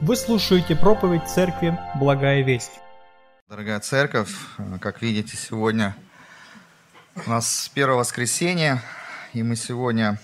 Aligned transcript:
Вы 0.00 0.16
слушаете 0.16 0.74
проповедь 0.74 1.28
Церкви 1.28 1.78
«Благая 1.94 2.42
весть». 2.42 2.80
Дорогая 3.48 3.78
церковь, 3.78 4.34
как 4.80 5.00
видите, 5.00 5.36
сегодня 5.36 5.96
у 7.24 7.30
нас 7.30 7.70
первое 7.72 7.98
воскресенье, 7.98 8.82
и 9.32 9.42
мы 9.42 9.54
сегодня 9.54 10.20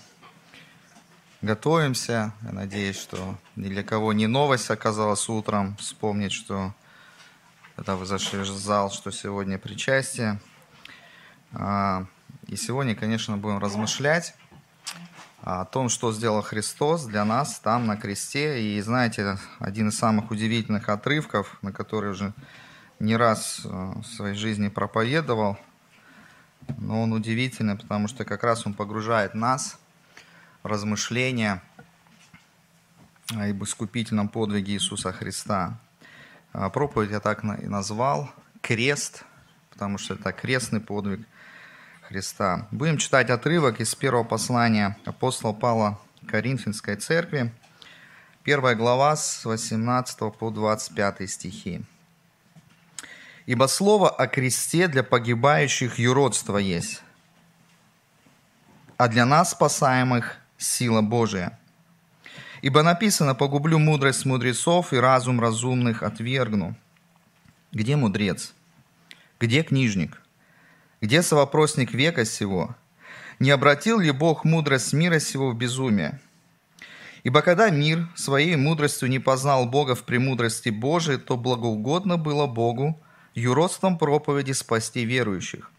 готовимся. 1.40 2.32
Я 2.42 2.52
надеюсь, 2.52 2.98
что 2.98 3.36
ни 3.54 3.68
для 3.68 3.84
кого 3.84 4.12
не 4.12 4.26
новость 4.26 4.70
оказалась 4.70 5.28
утром 5.28 5.76
вспомнить, 5.76 6.32
что 6.32 6.74
когда 7.76 7.94
вы 7.94 8.06
зашли 8.06 8.40
в 8.40 8.46
зал, 8.46 8.90
что 8.90 9.12
сегодня 9.12 9.56
причастие. 9.56 10.40
А, 11.52 12.06
и 12.48 12.56
сегодня, 12.56 12.96
конечно, 12.96 13.36
будем 13.36 13.58
размышлять 13.58 14.34
о 15.42 15.64
том, 15.64 15.88
что 15.88 16.12
сделал 16.12 16.42
Христос 16.42 17.04
для 17.04 17.24
нас 17.24 17.60
там 17.60 17.86
на 17.86 17.96
кресте. 17.96 18.62
И 18.62 18.80
знаете, 18.80 19.38
один 19.58 19.88
из 19.88 19.98
самых 19.98 20.30
удивительных 20.30 20.88
отрывков, 20.88 21.58
на 21.62 21.72
который 21.72 22.10
уже 22.10 22.32
не 22.98 23.16
раз 23.16 23.62
э, 23.64 23.68
в 23.68 24.04
своей 24.04 24.34
жизни 24.34 24.68
проповедовал, 24.68 25.56
но 26.78 27.02
он 27.02 27.12
удивительный, 27.12 27.76
потому 27.76 28.08
что 28.08 28.24
как 28.24 28.44
раз 28.44 28.66
он 28.66 28.74
погружает 28.74 29.34
нас 29.34 29.78
в 30.62 30.66
размышления 30.66 31.62
об 33.30 33.64
искупительном 33.64 34.28
подвиге 34.28 34.74
Иисуса 34.74 35.12
Христа. 35.12 35.78
А, 36.52 36.68
проповедь 36.68 37.10
я 37.10 37.20
так 37.20 37.44
и 37.44 37.66
назвал 37.66 38.30
«Крест», 38.60 39.24
потому 39.70 39.98
что 39.98 40.14
это 40.14 40.32
крестный 40.32 40.80
подвиг 40.80 41.26
Христа. 42.10 42.66
Будем 42.72 42.98
читать 42.98 43.30
отрывок 43.30 43.80
из 43.80 43.94
первого 43.94 44.24
послания 44.24 44.98
апостола 45.04 45.52
Павла 45.52 46.00
Коринфянской 46.26 46.96
церкви, 46.96 47.52
первая 48.42 48.74
глава 48.74 49.14
с 49.14 49.44
18 49.44 50.18
по 50.36 50.50
25 50.50 51.30
стихи. 51.30 51.82
«Ибо 53.46 53.68
слово 53.68 54.10
о 54.10 54.26
кресте 54.26 54.88
для 54.88 55.04
погибающих 55.04 56.00
юродство 56.00 56.56
есть, 56.56 57.00
а 58.96 59.06
для 59.06 59.24
нас, 59.24 59.52
спасаемых, 59.52 60.36
сила 60.58 61.02
Божия. 61.02 61.60
Ибо 62.60 62.82
написано, 62.82 63.36
погублю 63.36 63.78
мудрость 63.78 64.24
мудрецов 64.24 64.92
и 64.92 64.96
разум 64.96 65.40
разумных 65.40 66.02
отвергну. 66.02 66.74
Где 67.70 67.94
мудрец? 67.94 68.52
Где 69.38 69.62
книжник? 69.62 70.19
Где 71.00 71.22
совопросник 71.22 71.92
века 71.92 72.24
сего? 72.24 72.76
Не 73.38 73.50
обратил 73.50 74.00
ли 74.00 74.10
Бог 74.10 74.44
мудрость 74.44 74.92
мира 74.92 75.18
сего 75.18 75.50
в 75.50 75.56
безумие? 75.56 76.20
Ибо 77.22 77.42
когда 77.42 77.70
мир 77.70 78.08
своей 78.14 78.56
мудростью 78.56 79.08
не 79.08 79.18
познал 79.18 79.66
Бога 79.66 79.94
в 79.94 80.04
премудрости 80.04 80.70
Божией, 80.70 81.18
то 81.18 81.36
благоугодно 81.36 82.16
было 82.16 82.46
Богу 82.46 83.00
юродством 83.34 83.98
проповеди 83.98 84.52
спасти 84.52 85.04
верующих. 85.04 85.70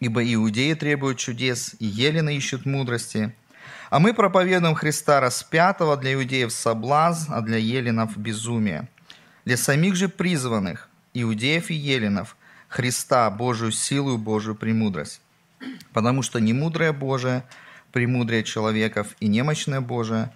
Ибо 0.00 0.22
иудеи 0.22 0.74
требуют 0.74 1.18
чудес, 1.18 1.74
и 1.78 1.86
елены 1.86 2.36
ищут 2.36 2.66
мудрости– 2.66 3.34
а 3.90 3.98
мы 4.00 4.12
проповедуем 4.12 4.74
Христа 4.74 5.20
распятого 5.20 5.96
для 5.96 6.14
иудеев 6.14 6.52
соблазн, 6.52 7.32
а 7.32 7.40
для 7.40 7.56
еленов 7.56 8.16
безумие. 8.16 8.88
Для 9.44 9.56
самих 9.56 9.96
же 9.96 10.08
призванных, 10.08 10.90
иудеев 11.14 11.70
и 11.70 11.74
еленов, 11.74 12.36
Христа, 12.68 13.30
Божию 13.30 13.72
силу 13.72 14.14
и 14.14 14.18
Божию 14.18 14.54
премудрость. 14.54 15.20
Потому 15.92 16.22
что 16.22 16.38
немудрое 16.38 16.92
Божие 16.92 17.44
премудрее 17.92 18.44
человеков, 18.44 19.16
и 19.20 19.28
немощное 19.28 19.80
Божие 19.80 20.30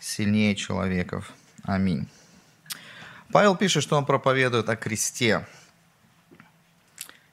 сильнее 0.00 0.56
человеков. 0.56 1.32
Аминь. 1.62 2.08
Павел 3.32 3.54
пишет, 3.56 3.82
что 3.82 3.96
он 3.96 4.06
проповедует 4.06 4.68
о 4.68 4.76
кресте. 4.76 5.46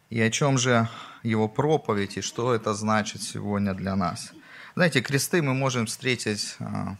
И 0.09 0.21
о 0.21 0.29
чем 0.29 0.57
же 0.57 0.87
его 1.23 1.47
проповедь, 1.47 2.17
и 2.17 2.21
что 2.21 2.53
это 2.53 2.73
значит 2.73 3.23
сегодня 3.23 3.73
для 3.73 3.95
нас– 3.95 4.31
знаете, 4.75 5.01
кресты 5.01 5.43
мы 5.43 5.53
можем 5.53 5.85
встретить 5.85 6.55
а, 6.59 6.95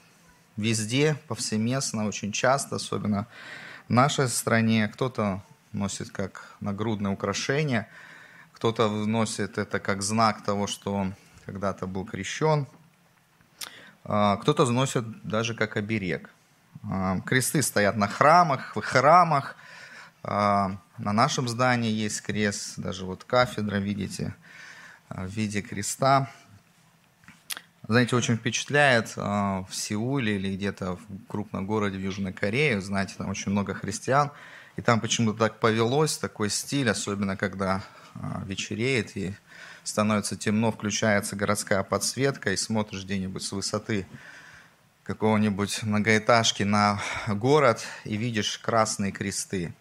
везде, 0.58 1.18
повсеместно, 1.28 2.06
очень 2.06 2.32
часто, 2.32 2.76
особенно 2.76 3.26
в 3.88 3.92
нашей 3.92 4.28
стране. 4.28 4.88
Кто-то 4.88 5.42
носит 5.74 6.12
как 6.12 6.56
нагрудное 6.60 7.12
украшение, 7.12 7.88
кто-то 8.54 8.90
носит 8.90 9.58
это 9.58 9.80
как 9.80 10.02
знак 10.02 10.44
того, 10.44 10.68
что 10.68 10.94
он 10.94 11.16
когда-то 11.46 11.88
был 11.88 12.06
крещен, 12.06 12.68
а, 14.04 14.38
кто-то 14.38 14.66
носит 14.70 15.06
даже 15.24 15.54
как 15.56 15.76
оберег. 15.76 16.30
А, 16.90 17.20
кресты 17.22 17.62
стоят 17.62 17.98
на 17.98 18.08
храмах, 18.08 18.76
в 18.76 18.82
храмах. 18.82 19.56
На 20.24 20.80
нашем 20.98 21.50
здании 21.50 21.92
есть 21.92 22.22
крест, 22.22 22.80
даже 22.80 23.04
вот 23.04 23.26
кафедра, 23.26 23.76
видите, 23.76 24.34
в 25.10 25.28
виде 25.28 25.62
креста 25.62 26.30
знаете, 27.88 28.16
очень 28.16 28.38
впечатляет 28.38 29.14
а, 29.18 29.66
в 29.70 29.76
Сеуле 29.76 30.38
или 30.38 30.56
где-то 30.56 30.96
в 30.96 31.28
крупном 31.28 31.68
городе 31.68 31.98
в 31.98 32.02
Южной 32.02 32.32
Корее, 32.32 32.80
знаете, 32.80 33.16
там 33.18 33.30
очень 33.30 33.52
много 33.52 33.74
христиан, 33.74 34.32
и 34.76 34.82
там 34.82 35.00
почему-то 35.00 35.40
так 35.40 35.60
повелось, 35.60 36.18
такой 36.18 36.50
стиль, 36.50 36.90
особенно 36.90 37.38
когда 37.38 37.84
а, 38.16 38.44
вечереет 38.46 39.16
и 39.16 39.34
становится 39.84 40.36
темно, 40.36 40.72
включается 40.72 41.36
городская 41.36 41.84
подсветка, 41.84 42.52
и 42.52 42.58
смотришь 42.58 43.04
где-нибудь 43.04 43.44
с 43.44 43.52
высоты 43.52 44.08
какого-нибудь 45.04 45.84
многоэтажки 45.84 46.64
на 46.64 47.02
город 47.28 47.86
и 48.06 48.16
видишь 48.16 48.58
красные 48.58 49.12
кресты. 49.12 49.74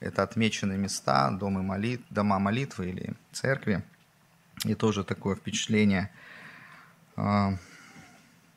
Это 0.00 0.22
отмеченные 0.22 0.78
места, 0.78 1.30
дома, 1.30 1.62
молит, 1.62 2.02
дома 2.10 2.38
молитвы 2.38 2.90
или 2.90 3.14
церкви. 3.32 3.82
И 4.64 4.74
тоже 4.74 5.04
такое 5.04 5.36
впечатление– 5.36 6.10
а, 7.22 7.52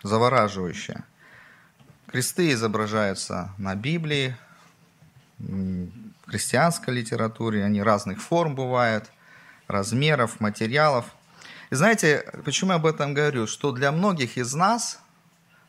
завораживающее. 0.03 1.03
Кресты 2.07 2.51
изображаются 2.53 3.51
на 3.57 3.75
Библии, 3.75 4.37
христианской 6.27 6.93
литературе, 6.93 7.63
они 7.63 7.81
разных 7.81 8.21
форм 8.21 8.55
бывают, 8.55 9.11
размеров, 9.67 10.39
материалов. 10.39 11.05
И 11.69 11.75
знаете, 11.75 12.25
почему 12.45 12.71
я 12.71 12.75
об 12.77 12.85
этом 12.85 13.13
говорю? 13.13 13.47
Что 13.47 13.71
для 13.71 13.91
многих 13.91 14.37
из 14.37 14.53
нас, 14.53 15.01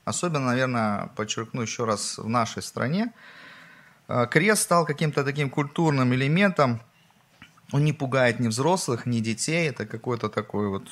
особенно, 0.04 0.46
наверное, 0.46 1.08
подчеркну 1.16 1.62
еще 1.62 1.84
раз, 1.84 2.18
в 2.18 2.28
нашей 2.28 2.62
стране, 2.62 3.12
а, 4.06 4.26
крест 4.26 4.62
стал 4.62 4.84
каким-то 4.84 5.24
таким 5.24 5.48
культурным 5.48 6.12
элементом. 6.14 6.80
Он 7.72 7.84
не 7.84 7.92
пугает 7.92 8.38
ни 8.40 8.48
взрослых, 8.48 9.06
ни 9.06 9.20
детей. 9.20 9.68
Это 9.68 9.86
какой-то 9.86 10.28
такой 10.28 10.68
вот 10.68 10.88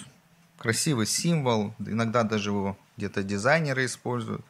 красивый 0.59 1.07
символ, 1.07 1.75
иногда 1.79 2.23
даже 2.23 2.51
его 2.51 2.79
где-то 2.97 3.23
дизайнеры 3.23 3.85
используют. 3.85 4.45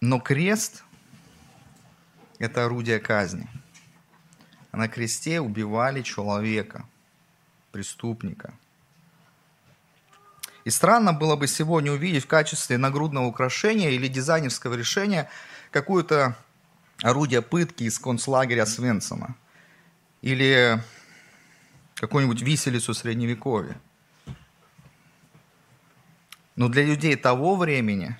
Но 0.00 0.20
крест– 0.20 0.84
это 2.38 2.64
орудие 2.66 3.00
казни. 3.00 3.48
На 4.70 4.86
кресте 4.88 5.40
убивали 5.40 6.02
человека, 6.02 6.86
преступника. 7.72 8.54
И 10.64 10.70
странно 10.70 11.12
было 11.12 11.34
бы 11.34 11.48
сегодня 11.48 11.90
увидеть 11.90 12.24
в 12.24 12.28
качестве 12.28 12.78
нагрудного 12.78 13.26
украшения 13.26 13.90
или 13.90 14.06
дизайнерского 14.06 14.74
решения 14.74 15.28
какое-то 15.72 16.36
орудие 17.02 17.42
пытки 17.42 17.84
из 17.84 17.98
концлагеря 17.98 18.66
Свенсона. 18.66 19.34
Или 20.22 20.80
какую-нибудь 21.94 22.42
виселицу 22.42 22.94
средневековья. 22.94 23.80
Но 26.54 26.68
для 26.68 26.84
людей 26.84 27.16
того 27.16 27.56
времени 27.56 28.16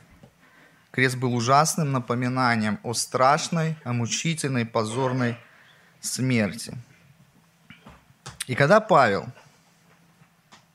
крест 0.90 1.16
был 1.16 1.34
ужасным 1.34 1.92
напоминанием 1.92 2.78
о 2.82 2.94
страшной, 2.94 3.76
о 3.84 3.92
мучительной, 3.92 4.64
позорной 4.64 5.38
смерти. 6.00 6.76
И 8.46 8.54
когда 8.54 8.80
Павел 8.80 9.26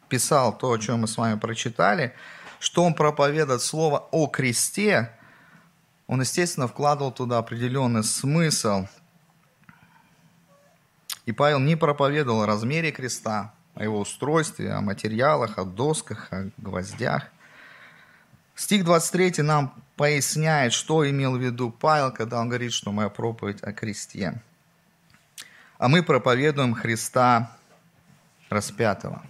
писал 0.09 0.57
то, 0.57 0.71
о 0.71 0.77
чем 0.77 1.01
мы 1.01 1.07
с 1.07 1.17
вами 1.17 1.39
прочитали, 1.39 2.13
что 2.59 2.83
он 2.83 2.93
проповедует 2.93 3.61
слово 3.61 4.07
о 4.11 4.27
кресте, 4.27 5.11
он, 6.07 6.21
естественно, 6.21 6.67
вкладывал 6.67 7.11
туда 7.11 7.39
определенный 7.39 8.03
смысл, 8.03 8.87
и 11.25 11.31
Павел 11.31 11.59
не 11.59 11.75
проповедовал 11.75 12.43
о 12.43 12.45
размере 12.45 12.91
креста, 12.91 13.53
о 13.75 13.83
его 13.83 13.99
устройстве, 13.99 14.73
о 14.73 14.81
материалах, 14.81 15.57
о 15.57 15.63
досках, 15.63 16.31
о 16.31 16.49
гвоздях. 16.57 17.29
Стих 18.55 18.83
23 18.83 19.43
нам 19.43 19.83
поясняет, 19.95 20.73
что 20.73 21.09
имел 21.09 21.37
в 21.37 21.41
виду 21.41 21.71
Павел, 21.71 22.11
когда 22.11 22.39
он 22.39 22.49
говорит, 22.49 22.71
что 22.71 22.91
моя 22.91 23.09
проповедь 23.09 23.61
о 23.63 23.73
кресте. 23.73 24.41
А 25.77 25.87
мы 25.87 26.03
проповедуем 26.03 26.75
Христа 26.75 27.57
распятого. 28.49 29.23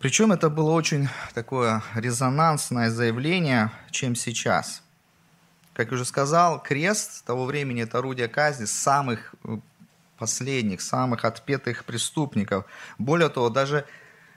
Причем 0.00 0.32
это 0.32 0.50
было 0.50 0.72
очень 0.72 1.08
такое 1.32 1.82
резонансное 1.94 2.90
заявление, 2.90 3.70
чем 3.90 4.14
сейчас. 4.14 4.82
Как 5.72 5.88
я 5.88 5.94
уже 5.94 6.04
сказал, 6.04 6.62
крест 6.62 7.24
того 7.24 7.46
времени– 7.46 7.82
это 7.84 7.98
орудие 7.98 8.28
казни 8.28 8.66
самых 8.66 9.34
э, 9.44 9.56
последних, 10.18 10.82
самых 10.82 11.24
отпетых 11.24 11.84
преступников. 11.86 12.66
Более 12.98 13.30
того, 13.30 13.48
даже 13.48 13.86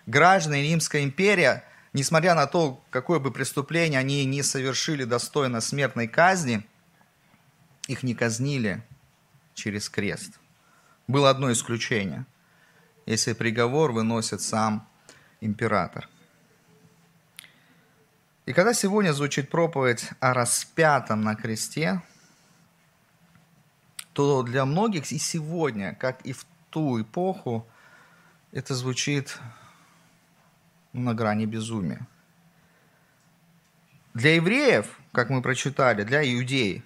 граждане 0.08 0.64
Римской 0.64 1.04
империи, 1.04 1.62
несмотря 1.94 2.34
на 2.34 2.48
то, 2.48 2.84
какое 2.90 3.20
бы 3.20 3.32
преступление 3.32 4.00
они 4.00 4.26
не 4.26 4.42
совершили 4.42 5.04
достойно 5.04 5.62
смертной 5.62 6.08
казни, 6.08 6.66
их 7.88 8.02
не 8.04 8.16
казнили 8.16 8.84
через 9.54 9.90
крест. 9.90 10.40
Было 11.08 11.30
одно 11.30 11.52
исключение. 11.52 12.26
Если 13.06 13.34
приговор 13.34 13.92
выносит 13.92 14.42
сам 14.42 14.88
император. 15.40 16.10
И 18.46 18.54
когда 18.54 18.74
сегодня 18.74 19.14
звучит 19.14 19.50
проповедь 19.50 20.10
о 20.20 20.34
распятом 20.34 21.22
на 21.22 21.36
кресте, 21.36 22.02
то 24.14 24.42
для 24.42 24.66
многих 24.66 25.12
и 25.12 25.18
сегодня, 25.18 25.96
как 25.96 26.22
и 26.22 26.34
в 26.34 26.46
ту 26.70 27.02
эпоху, 27.02 27.68
это 28.52 28.74
звучит 28.74 29.38
на 31.04 31.14
грани 31.14 31.46
безумия. 31.46 32.08
Для 34.14 34.36
евреев, 34.36 34.88
как 35.12 35.30
мы 35.30 35.42
прочитали, 35.42 36.04
для 36.04 36.24
иудеев, 36.24 36.82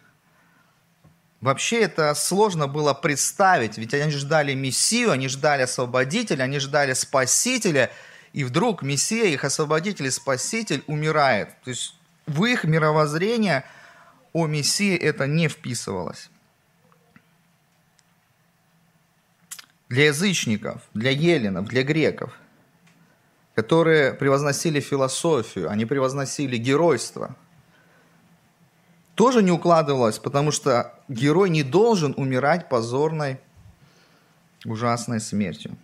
вообще 1.39 1.81
это 1.81 2.13
сложно 2.13 2.67
было 2.67 2.93
представить, 2.93 3.77
ведь 3.77 3.93
они 3.93 4.11
ждали 4.11 4.53
Мессию, 4.53 5.11
они 5.11 5.27
ждали 5.29 5.61
освободителя, 5.61 6.43
они 6.43 6.59
ждали 6.59 6.93
Спасителя, 6.93 7.89
и 8.33 8.43
вдруг 8.43 8.81
Мессия, 8.81 9.25
их 9.25 9.43
освободитель 9.43 10.07
и 10.07 10.11
Спаситель 10.11 10.83
умирает. 10.87 11.49
То 11.63 11.69
есть 11.69 11.95
в 12.27 12.43
их 12.45 12.63
мировоззрение 12.63 13.63
о 14.33 14.47
Мессии 14.47 14.95
это 14.95 15.27
не 15.27 15.47
вписывалось. 15.47 16.29
Для 19.89 20.05
язычников, 20.05 20.81
для 20.93 21.11
еленов, 21.11 21.67
для 21.67 21.83
греков, 21.83 22.37
которые 23.55 24.13
превозносили 24.13 24.79
философию, 24.79 25.69
они 25.69 25.85
превозносили 25.85 26.57
геройство, 26.57 27.35
тоже 29.15 29.43
не 29.43 29.51
укладывалось, 29.51 30.19
потому 30.19 30.51
что 30.51 30.93
герой 31.07 31.49
не 31.49 31.63
должен 31.63 32.13
умирать 32.17 32.69
позорной, 32.69 33.39
ужасной 34.65 35.19
смертью. 35.19 35.77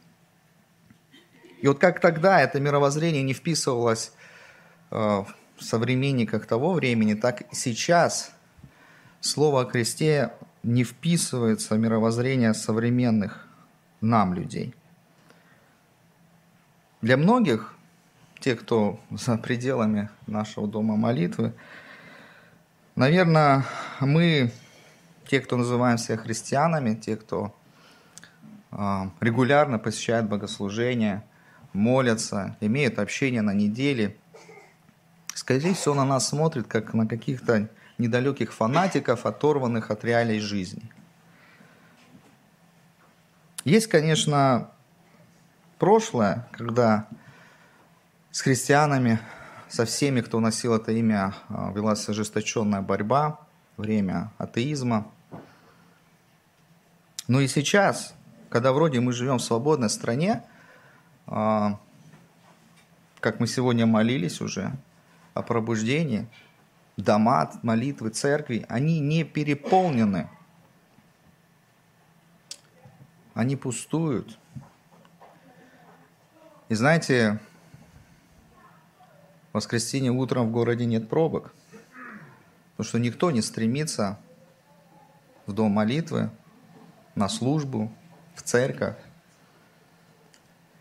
И 1.61 1.67
вот 1.67 1.79
как 1.79 1.99
тогда 1.99 2.39
это 2.39 2.59
мировоззрение 2.59 3.23
не 3.23 3.33
вписывалось 3.33 4.11
э, 4.91 4.95
в 4.95 5.63
современниках 5.63 6.45
того 6.45 6.73
времени, 6.73 7.15
так 7.15 7.41
и 7.41 7.55
сейчас 7.55 8.31
слово 9.19 9.61
о 9.61 9.65
кресте 9.65 10.31
не 10.63 10.83
вписывается 10.83 11.75
в 11.75 11.79
мировоззрение 11.79 12.53
современных 12.53 13.47
нам 14.01 14.33
людей. 14.33 14.75
Для 17.01 17.17
многих, 17.17 17.73
тех, 18.39 18.61
кто 18.61 18.99
за 19.11 19.37
пределами 19.37 20.09
нашего 20.25 20.67
дома 20.67 20.95
молитвы, 20.95 21.53
наверное, 22.95 23.65
мы, 23.99 24.51
те, 25.27 25.39
кто 25.39 25.57
называем 25.57 25.97
себя 25.97 26.17
христианами, 26.17 26.95
те, 26.95 27.15
кто 27.15 27.55
э, 28.71 29.09
регулярно 29.21 29.79
посещает 29.79 30.27
богослужения– 30.27 31.23
молятся, 31.77 32.57
имеют 32.59 32.99
общение 32.99 33.41
на 33.41 33.53
неделе. 33.53 34.17
Скорее 35.33 35.73
всего, 35.73 35.93
на 35.93 36.05
нас 36.05 36.27
смотрит, 36.27 36.67
как 36.67 36.93
на 36.93 37.07
каких-то 37.07 37.69
недалеких 37.97 38.53
фанатиков, 38.53 39.25
оторванных 39.25 39.91
от 39.91 40.03
реалий 40.03 40.39
жизни. 40.39 40.91
Есть, 43.63 43.87
конечно, 43.87 44.71
прошлое, 45.77 46.47
когда 46.51 47.07
с 48.31 48.41
христианами, 48.41 49.19
со 49.69 49.85
всеми, 49.85 50.21
кто 50.21 50.39
носил 50.39 50.75
это 50.75 50.91
имя, 50.91 51.33
а, 51.49 51.71
велась 51.73 52.07
ожесточенная 52.07 52.81
борьба, 52.81 53.39
время 53.75 54.31
атеизма. 54.37 55.11
Но 57.27 57.41
и 57.41 57.47
сейчас, 57.47 58.13
когда 58.49 58.71
вроде 58.71 58.99
мы 58.99 59.11
живем 59.11 59.37
в 59.37 59.43
свободной 59.43 59.89
стране, 59.89 60.43
а, 61.25 61.79
как 63.19 63.39
мы 63.39 63.47
сегодня 63.47 63.85
молились 63.85 64.39
уже 64.41 64.71
о 65.33 65.41
пробуждении, 65.41 66.27
дома, 66.95 67.51
молитвы, 67.63 68.09
церкви, 68.09 68.65
они 68.69 68.99
не 68.99 69.23
переполнены. 69.23 70.29
Они 73.33 73.55
пустуют. 73.55 74.39
И 76.69 76.75
знаете, 76.75 77.39
в 79.51 79.55
воскресенье 79.55 80.11
утром 80.11 80.47
в 80.47 80.51
городе 80.51 80.85
нет 80.85 81.07
пробок. 81.09 81.53
Потому 82.71 82.89
что 82.89 82.99
никто 82.99 83.31
не 83.31 83.41
стремится 83.41 84.19
в 85.45 85.53
дом 85.53 85.71
молитвы, 85.71 86.29
на 87.15 87.29
службу, 87.29 87.91
в 88.35 88.43
церковь. 88.43 88.95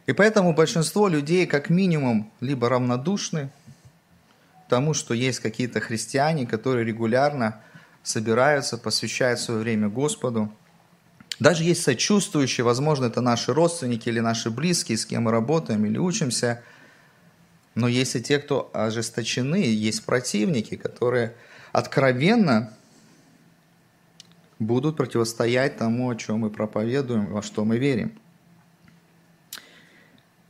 И 0.06 0.12
поэтому 0.12 0.54
большинство 0.54 1.08
людей 1.08 1.46
как 1.46 1.70
минимум 1.70 2.30
либо 2.40 2.68
равнодушны 2.68 3.50
тому, 4.68 4.94
что 4.94 5.14
есть 5.14 5.40
какие-то 5.40 5.80
христиане, 5.80 6.46
которые 6.46 6.84
регулярно 6.84 7.60
собираются, 8.02 8.76
посвящают 8.78 9.40
свое 9.40 9.60
время 9.60 9.88
Господу. 9.88 10.52
Даже 11.38 11.64
есть 11.64 11.82
сочувствующие, 11.82 12.64
возможно, 12.64 13.06
это 13.06 13.20
наши 13.20 13.52
родственники 13.52 14.08
или 14.08 14.20
наши 14.20 14.50
близкие, 14.50 14.96
с 14.96 15.04
кем 15.04 15.24
мы 15.24 15.32
работаем 15.32 15.84
или 15.84 15.98
учимся. 15.98 16.62
Но 17.74 17.88
есть 17.88 18.16
и 18.16 18.22
те, 18.22 18.38
кто 18.38 18.70
ожесточены, 18.72 19.56
есть 19.56 20.04
противники, 20.04 20.76
которые 20.76 21.34
откровенно 21.72 22.72
будут 24.58 24.96
противостоять 24.96 25.76
тому, 25.76 26.08
о 26.08 26.16
чем 26.16 26.38
мы 26.38 26.50
проповедуем, 26.50 27.26
во 27.26 27.42
что 27.42 27.66
мы 27.66 27.76
верим. 27.76 28.18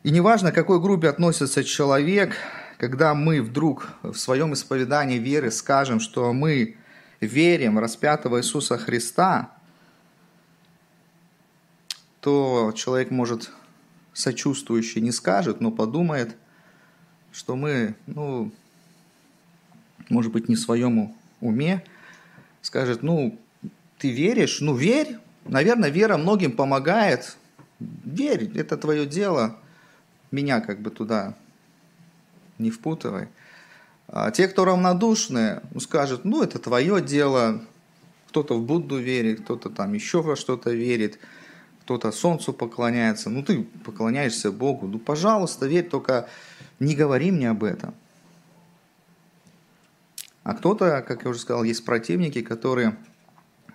И 0.05 0.11
неважно, 0.11 0.53
к 0.53 0.55
какой 0.55 0.81
группе 0.81 1.09
относится 1.09 1.65
человек, 1.65 2.37
когда 2.79 3.13
мы 3.15 3.43
вдруг 3.43 3.89
в 4.05 4.15
своем 4.15 4.53
исповедании 4.55 5.19
веры 5.19 5.51
скажем, 5.51 5.99
что 5.99 6.33
мы 6.33 6.77
верим 7.21 7.81
распятого 7.81 8.39
Иисуса 8.39 8.79
Христа, 8.79 9.56
то 12.27 12.73
человек 12.75 13.13
может 13.13 13.53
сочувствующий 14.13 15.01
не 15.01 15.13
скажет, 15.13 15.61
но 15.61 15.71
подумает, 15.71 16.35
что 17.31 17.55
мы, 17.55 17.95
ну, 18.09 18.51
может 20.09 20.33
быть, 20.33 20.49
не 20.49 20.57
в 20.57 20.59
своем 20.59 21.15
уме, 21.41 21.85
скажет, 22.63 23.05
ну, 23.05 23.39
ты 23.99 24.11
веришь? 24.11 24.61
Ну, 24.61 24.75
верь. 24.75 25.19
Наверное, 25.45 25.89
вера 25.89 26.17
многим 26.17 26.51
помогает. 26.51 27.37
Верь, 27.79 28.51
это 28.59 28.77
твое 28.77 29.07
дело 29.07 29.61
меня 30.33 30.61
как 30.61 30.81
бы 30.81 30.91
туда 30.91 31.37
не 32.59 32.73
впутывай. 32.73 33.29
А 34.09 34.33
те, 34.33 34.49
кто 34.49 34.65
равнодушны, 34.65 35.61
ну, 35.73 35.79
скажут, 35.79 36.25
ну, 36.25 36.43
это 36.43 36.59
твое 36.59 37.01
дело, 37.01 37.63
кто-то 38.31 38.59
в 38.59 38.67
Будду 38.67 38.99
верит, 38.99 39.43
кто-то 39.43 39.71
там 39.71 39.93
еще 39.93 40.23
во 40.23 40.35
что-то 40.35 40.73
верит, 40.73 41.21
кто-то 41.87 42.11
солнцу 42.11 42.53
поклоняется, 42.53 43.31
ну, 43.31 43.45
ты 43.45 43.63
поклоняешься 43.63 44.51
Богу, 44.51 44.89
ну, 44.89 44.99
пожалуйста, 44.99 45.67
верь, 45.67 45.89
только 45.89 46.29
не 46.81 46.97
говори 46.97 47.31
мне 47.31 47.49
об 47.49 47.63
этом. 47.63 47.95
А 50.43 50.55
кто-то, 50.55 51.05
как 51.07 51.23
я 51.23 51.31
уже 51.31 51.39
сказал, 51.39 51.63
есть 51.63 51.85
противники, 51.85 52.43
которые 52.43 52.97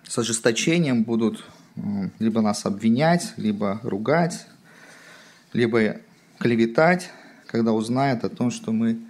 с 0.06 0.18
ожесточением 0.18 1.04
будут 1.04 1.42
либо 2.18 2.42
нас 2.42 2.66
обвинять, 2.66 3.32
либо 3.38 3.80
ругать, 3.82 4.46
либо 5.54 5.96
клеветать, 6.38 7.08
когда 7.46 7.72
узнает 7.72 8.24
о 8.24 8.28
том, 8.28 8.50
что 8.50 8.72
мы 8.72 9.00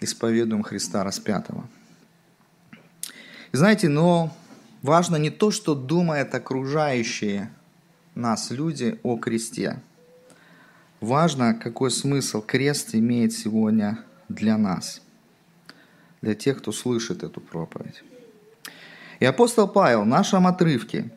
исповедуем 0.00 0.64
Христа 0.64 1.04
распятого. 1.04 1.68
И 3.52 3.56
знаете, 3.56 3.88
но 3.88 4.36
важно 4.82 5.14
не 5.14 5.30
то, 5.30 5.52
что 5.52 5.76
думают 5.76 6.34
окружающие 6.34 7.48
нас 8.14 8.50
люди 8.50 8.98
о 9.02 9.16
кресте. 9.16 9.80
Важно, 11.00 11.54
какой 11.54 11.90
смысл 11.90 12.40
крест 12.40 12.94
имеет 12.94 13.32
сегодня 13.32 13.98
для 14.28 14.56
нас, 14.56 15.02
для 16.22 16.34
тех, 16.34 16.58
кто 16.58 16.72
слышит 16.72 17.22
эту 17.22 17.40
проповедь. 17.40 18.02
И 19.20 19.24
апостол 19.24 19.68
Павел 19.68 20.02
в 20.02 20.06
нашем 20.06 20.46
отрывке 20.46 21.10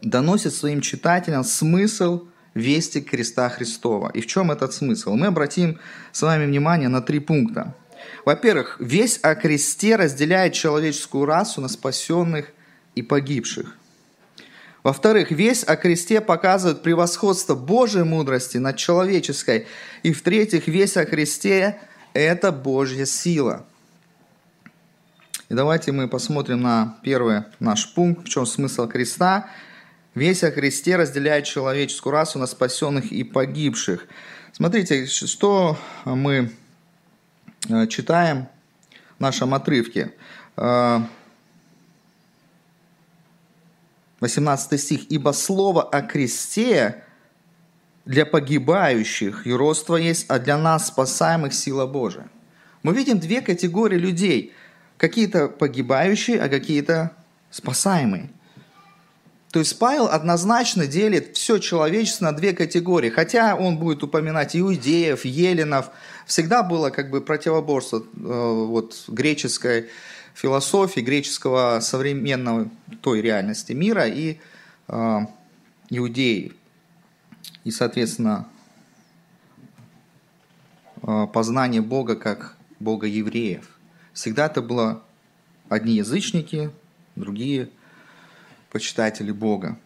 доносит 0.00 0.54
своим 0.54 0.80
читателям 0.80 1.44
смысл 1.44 2.26
вести 2.54 3.00
креста 3.00 3.48
Христова. 3.48 4.10
И 4.10 4.20
в 4.20 4.26
чем 4.26 4.50
этот 4.50 4.72
смысл? 4.72 5.14
Мы 5.14 5.26
обратим 5.26 5.78
с 6.12 6.22
вами 6.22 6.46
внимание 6.46 6.88
на 6.88 7.00
три 7.00 7.20
пункта. 7.20 7.74
Во-первых, 8.24 8.76
весь 8.80 9.18
о 9.22 9.34
кресте 9.34 9.96
разделяет 9.96 10.52
человеческую 10.52 11.24
расу 11.24 11.60
на 11.60 11.68
спасенных 11.68 12.52
и 12.94 13.02
погибших. 13.02 13.76
Во-вторых, 14.84 15.30
весь 15.30 15.64
о 15.64 15.76
кресте 15.76 16.20
показывает 16.20 16.82
превосходство 16.82 17.54
Божьей 17.54 18.04
мудрости 18.04 18.58
над 18.58 18.76
человеческой. 18.76 19.66
И 20.02 20.12
в-третьих, 20.12 20.68
весь 20.68 20.98
о 20.98 21.06
кресте– 21.06 21.80
это 22.12 22.52
Божья 22.52 23.06
сила. 23.06 23.64
И 25.48 25.54
давайте 25.54 25.90
мы 25.90 26.06
посмотрим 26.06 26.60
на 26.60 26.98
первый 27.02 27.44
наш 27.60 27.94
пункт, 27.94 28.26
в 28.26 28.28
чем 28.28 28.44
смысл 28.44 28.86
креста. 28.86 29.48
Весь 30.14 30.44
о 30.44 30.50
кресте 30.50 30.96
разделяет 30.96 31.46
человеческую 31.46 32.12
расу 32.12 32.38
на 32.38 32.46
спасенных 32.46 33.10
и 33.10 33.24
погибших. 33.24 34.06
Смотрите, 34.52 35.06
что 35.06 35.78
мы 36.04 36.52
э, 37.70 37.86
читаем 37.86 38.48
в 39.16 39.20
нашем 39.20 39.54
отрывке. 39.54 40.12
Э, 44.20 44.24
18 44.24 44.80
стих. 44.80 45.00
«Ибо 45.10 45.32
слово 45.32 45.82
о 45.82 46.02
кресте 46.02 47.04
для 48.04 48.26
погибающих 48.26 49.46
юродство 49.46 49.96
есть, 49.96 50.26
а 50.28 50.38
для 50.38 50.58
нас, 50.58 50.88
спасаемых, 50.88 51.54
сила 51.54 51.86
Божия». 51.86 52.28
Мы 52.82 52.94
видим 52.94 53.18
две 53.18 53.40
категории 53.40 53.98
людей. 53.98 54.52
Какие-то 54.98 55.48
погибающие, 55.48 56.40
а 56.40 56.48
какие-то 56.48 57.12
спасаемые. 57.50 58.30
То 59.54 59.60
есть 59.60 59.78
Павел 59.78 60.06
однозначно 60.06 60.86
делит 60.86 61.36
все 61.36 61.58
человечество 61.58 62.24
на 62.24 62.32
две 62.32 62.52
категории. 62.52 63.08
Хотя 63.08 63.54
он 63.54 63.78
будет 63.78 64.02
упоминать 64.02 64.56
иудеев, 64.56 65.24
еленов. 65.24 65.90
Всегда 66.26 66.62
было 66.62 66.90
как 66.90 67.10
бы 67.10 67.20
противоборство 67.20 67.98
э, 67.98 68.02
вот, 68.12 69.04
греческой 69.06 69.90
философии 70.34 71.00
греческого 71.00 71.78
современного 71.80 72.68
той 73.00 73.22
реальности 73.22 73.72
мира 73.72 74.06
и 74.06 74.38
э, 74.88 75.18
иудеи. 75.90 76.52
И, 77.62 77.70
соответственно, 77.70 78.48
э, 81.02 81.26
познание 81.32 81.80
Бога 81.80 82.16
как 82.16 82.56
Бога 82.80 83.06
евреев. 83.06 83.70
Всегда 84.12 84.46
это 84.46 84.60
было 84.60 85.02
одни 85.68 85.94
язычники, 85.94 86.70
другие 87.14 87.70
почитатели 88.70 89.30
Бога. 89.30 89.78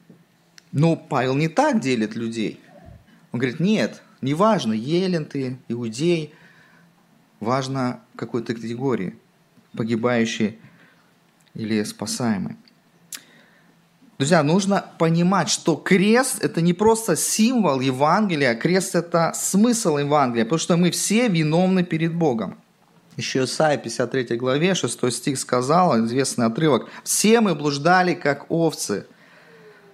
Но 0.73 0.97
Павел 0.97 1.35
не 1.35 1.49
так 1.49 1.81
делит 1.81 2.17
людей. 2.17 2.59
Он 3.33 3.39
говорит, 3.39 3.61
нет, 3.61 4.03
неважно, 4.23 4.73
елен 4.73 5.27
ты, 5.27 5.59
иудей, 5.69 6.35
важно 7.39 8.01
какой-то 8.17 8.55
категории– 8.55 9.15
погибающий 9.77 10.59
или 11.55 11.83
спасаемый. 11.85 12.57
Друзья, 14.19 14.43
нужно 14.43 14.85
понимать, 14.99 15.49
что 15.49 15.77
крест– 15.77 16.39
это 16.43 16.61
не 16.61 16.73
просто 16.73 17.15
символ 17.15 17.79
Евангелия, 17.79 18.57
крест– 18.57 18.95
это 18.97 19.33
смысл 19.33 19.99
Евангелия, 19.99 20.45
потому 20.45 20.59
что 20.59 20.77
мы 20.77 20.91
все 20.91 21.29
виновны 21.29 21.85
перед 21.85 22.13
Богом. 22.13 22.59
Еще 23.17 23.45
Исайя 23.45 23.77
53 23.79 24.37
главе 24.37 24.75
6 24.75 25.13
стих 25.13 25.39
сказал, 25.39 26.05
известный 26.05 26.47
отрывок, 26.47 26.89
«Все 27.05 27.41
мы 27.41 27.55
блуждали, 27.55 28.15
как 28.15 28.51
овцы, 28.51 29.07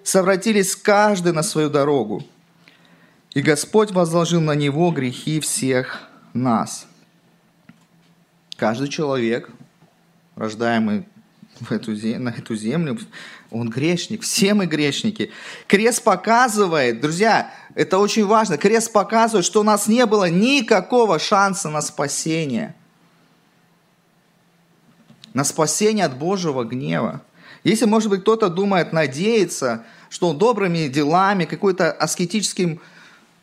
совратились 0.03 0.75
каждый 0.75 1.33
на 1.33 1.43
свою 1.43 1.69
дорогу, 1.69 2.23
и 3.35 3.43
Господь 3.43 3.91
возложил 3.91 4.41
на 4.41 4.55
него 4.55 4.91
грехи 4.91 5.39
всех 5.41 6.09
нас». 6.33 6.87
Каждый 8.57 8.89
человек 8.89 9.51
рождаемый 10.37 11.05
в 11.61 11.71
эту, 11.71 11.93
на 12.19 12.31
эту 12.31 12.57
землю, 12.57 12.99
он 13.51 13.71
грешник, 13.71 14.23
все 14.23 14.55
мы 14.55 14.67
грешники. 14.67 15.31
Крест 15.67 16.03
показывает, 16.03 17.01
друзья, 17.01 17.53
это 17.75 17.99
очень 17.99 18.27
важно, 18.27 18.59
крест 18.59 18.93
показывает, 18.93 19.45
что 19.45 19.61
у 19.61 19.65
нас 19.65 19.87
не 19.87 20.05
было 20.07 20.29
никакого 20.29 21.19
шанса 21.19 21.71
на 21.71 21.81
спасение. 21.81 22.75
На 25.33 25.45
спасение 25.45 26.05
от 26.05 26.17
Божьего 26.17 26.65
гнева. 26.65 27.23
Если, 27.65 27.87
может 27.87 28.11
быть, 28.11 28.21
кто-то 28.21 28.49
думает, 28.49 28.93
надеяться, 28.93 29.85
что 30.11 30.29
он 30.29 30.39
добрыми 30.39 30.87
делами, 30.89 31.45
какой-то 31.45 31.91
аскетическим 31.91 32.81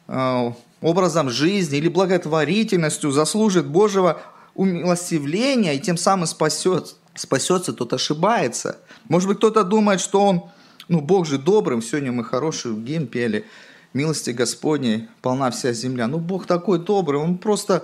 э, 0.08 0.52
образом 0.82 1.30
жизни 1.30 1.78
или 1.78 1.88
благотворительностью 1.88 3.12
заслужит 3.12 3.68
Божьего 3.68 4.22
умилостивления 4.56 5.74
и 5.74 5.80
тем 5.80 5.98
самым 5.98 6.26
спасет, 6.26 6.96
спасется, 7.16 7.74
тот 7.74 7.94
ошибается. 7.94 8.80
Может 9.08 9.28
быть, 9.28 9.38
кто-то 9.38 9.64
думает, 9.64 10.02
что 10.02 10.22
он, 10.22 10.44
ну, 10.88 11.02
Бог 11.02 11.26
же 11.26 11.38
добрым, 11.38 11.82
сегодня 11.82 12.12
мы 12.12 12.24
хороший 12.24 12.74
гимн 12.76 13.08
пели, 13.08 13.46
милости 13.94 14.32
Господней 14.32 15.08
полна 15.22 15.52
вся 15.52 15.74
земля. 15.74 16.08
Ну, 16.08 16.18
Бог 16.18 16.46
такой 16.46 16.80
добрый, 16.80 17.20
он 17.20 17.38
просто, 17.38 17.84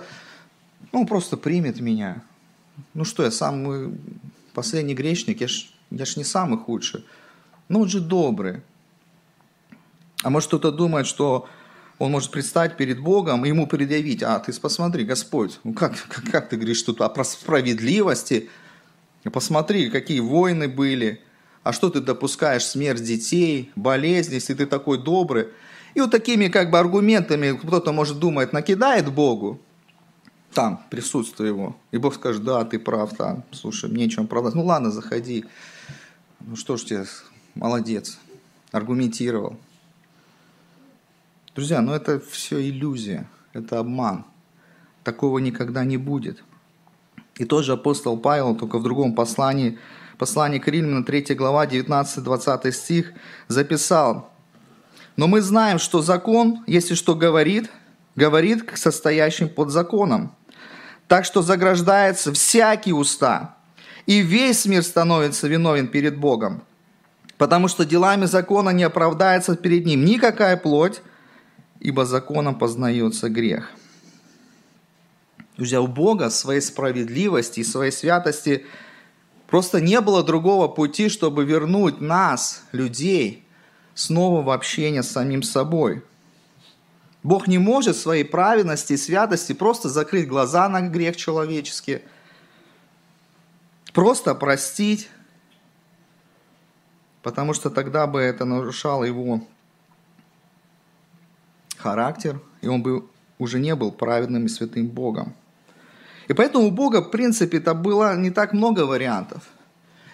ну, 0.92 1.00
он 1.00 1.06
просто 1.06 1.36
примет 1.36 1.80
меня. 1.80 2.22
Ну 2.94 3.04
что, 3.04 3.22
я 3.24 3.30
самый 3.30 3.98
последний 4.54 4.94
грешник, 4.94 5.40
я 5.40 5.48
ж, 5.48 5.66
я 5.90 6.04
ж 6.04 6.16
не 6.16 6.24
самый 6.24 6.58
худший. 6.58 7.04
Ну, 7.68 7.80
он 7.80 7.88
же 7.88 8.00
добрый. 8.00 8.62
А 10.22 10.30
может 10.30 10.48
кто-то 10.48 10.72
думает, 10.72 11.06
что 11.06 11.48
он 11.98 12.12
может 12.12 12.30
предстать 12.30 12.76
перед 12.76 13.00
Богом 13.00 13.44
и 13.44 13.48
ему 13.48 13.66
предъявить, 13.66 14.22
а 14.22 14.38
ты 14.38 14.52
посмотри, 14.58 15.04
Господь, 15.04 15.58
ну 15.64 15.72
как, 15.72 15.94
как, 16.08 16.24
как 16.30 16.48
ты 16.48 16.56
говоришь 16.56 16.82
тут 16.82 17.00
о 17.00 17.24
справедливости, 17.24 18.48
посмотри, 19.32 19.90
какие 19.90 20.20
войны 20.20 20.68
были, 20.68 21.20
а 21.64 21.72
что 21.72 21.90
ты 21.90 22.00
допускаешь 22.00 22.64
смерть 22.64 23.02
детей, 23.02 23.72
болезни, 23.74 24.34
если 24.34 24.54
ты 24.54 24.66
такой 24.66 25.02
добрый. 25.02 25.48
И 25.94 26.00
вот 26.00 26.10
такими 26.10 26.48
как 26.48 26.70
бы 26.70 26.78
аргументами 26.78 27.56
кто-то, 27.56 27.92
может, 27.92 28.18
думает, 28.18 28.52
накидает 28.52 29.12
Богу, 29.12 29.60
там, 30.54 30.82
присутствие 30.90 31.48
его. 31.50 31.76
И 31.90 31.98
Бог 31.98 32.14
скажет, 32.14 32.44
да, 32.44 32.64
ты 32.64 32.78
прав, 32.78 33.14
там, 33.16 33.44
слушай, 33.50 33.90
мне 33.90 34.04
нечем 34.04 34.26
продать. 34.26 34.54
Ну 34.54 34.64
ладно, 34.64 34.90
заходи. 34.90 35.44
Ну 36.40 36.56
что 36.56 36.76
ж 36.76 36.84
тебе, 36.84 37.04
молодец, 37.54 38.18
аргументировал. 38.70 39.58
Друзья, 41.58 41.80
ну 41.80 41.92
это 41.92 42.20
все 42.20 42.60
иллюзия, 42.60 43.28
это 43.52 43.80
обман. 43.80 44.24
Такого 45.02 45.40
никогда 45.40 45.82
не 45.82 45.96
будет. 45.96 46.44
И 47.34 47.44
тоже 47.44 47.72
апостол 47.72 48.16
Павел, 48.16 48.54
только 48.54 48.78
в 48.78 48.84
другом 48.84 49.12
послании, 49.12 49.76
послании 50.18 50.60
к 50.60 50.68
Римлянам, 50.68 51.02
3 51.02 51.34
глава, 51.34 51.66
19-20 51.66 52.70
стих, 52.70 53.12
записал, 53.48 54.30
«Но 55.16 55.26
мы 55.26 55.40
знаем, 55.40 55.80
что 55.80 56.00
закон, 56.00 56.62
если 56.68 56.94
что 56.94 57.16
говорит, 57.16 57.68
говорит 58.14 58.62
к 58.62 58.76
состоящим 58.76 59.48
под 59.48 59.70
законом. 59.70 60.36
Так 61.08 61.24
что 61.24 61.42
заграждается 61.42 62.32
всякий 62.32 62.92
уста, 62.92 63.56
и 64.06 64.20
весь 64.20 64.64
мир 64.64 64.84
становится 64.84 65.48
виновен 65.48 65.88
перед 65.88 66.18
Богом, 66.18 66.62
потому 67.36 67.66
что 67.66 67.84
делами 67.84 68.26
закона 68.26 68.70
не 68.70 68.84
оправдается 68.84 69.56
перед 69.56 69.86
ним 69.86 70.04
никакая 70.04 70.56
плоть, 70.56 71.02
ибо 71.80 72.04
законом 72.04 72.58
познается 72.58 73.28
грех. 73.28 73.70
Друзья, 75.56 75.80
у 75.80 75.86
Бога 75.86 76.30
своей 76.30 76.60
справедливости 76.60 77.60
и 77.60 77.64
своей 77.64 77.90
святости 77.90 78.64
просто 79.48 79.80
не 79.80 80.00
было 80.00 80.22
другого 80.22 80.68
пути, 80.68 81.08
чтобы 81.08 81.44
вернуть 81.44 82.00
нас, 82.00 82.62
людей, 82.72 83.44
снова 83.94 84.42
в 84.42 84.50
общение 84.50 85.02
с 85.02 85.10
самим 85.10 85.42
собой. 85.42 86.04
Бог 87.24 87.48
не 87.48 87.58
может 87.58 87.96
своей 87.96 88.24
праведности 88.24 88.92
и 88.92 88.96
святости 88.96 89.52
просто 89.52 89.88
закрыть 89.88 90.28
глаза 90.28 90.68
на 90.68 90.80
грех 90.82 91.16
человеческий, 91.16 92.02
просто 93.92 94.36
простить, 94.36 95.08
потому 97.22 97.54
что 97.54 97.70
тогда 97.70 98.06
бы 98.06 98.20
это 98.20 98.44
нарушало 98.44 99.02
его 99.02 99.42
характер, 101.90 102.40
и 102.60 102.68
он 102.68 102.82
бы 102.82 103.04
уже 103.38 103.58
не 103.58 103.74
был 103.74 103.92
праведным 103.92 104.46
и 104.46 104.48
святым 104.48 104.88
Богом. 104.88 105.34
И 106.28 106.34
поэтому 106.34 106.66
у 106.66 106.70
Бога, 106.70 107.00
в 107.00 107.10
принципе, 107.10 107.58
это 107.58 107.74
было 107.74 108.16
не 108.16 108.30
так 108.30 108.52
много 108.52 108.86
вариантов. 108.86 109.42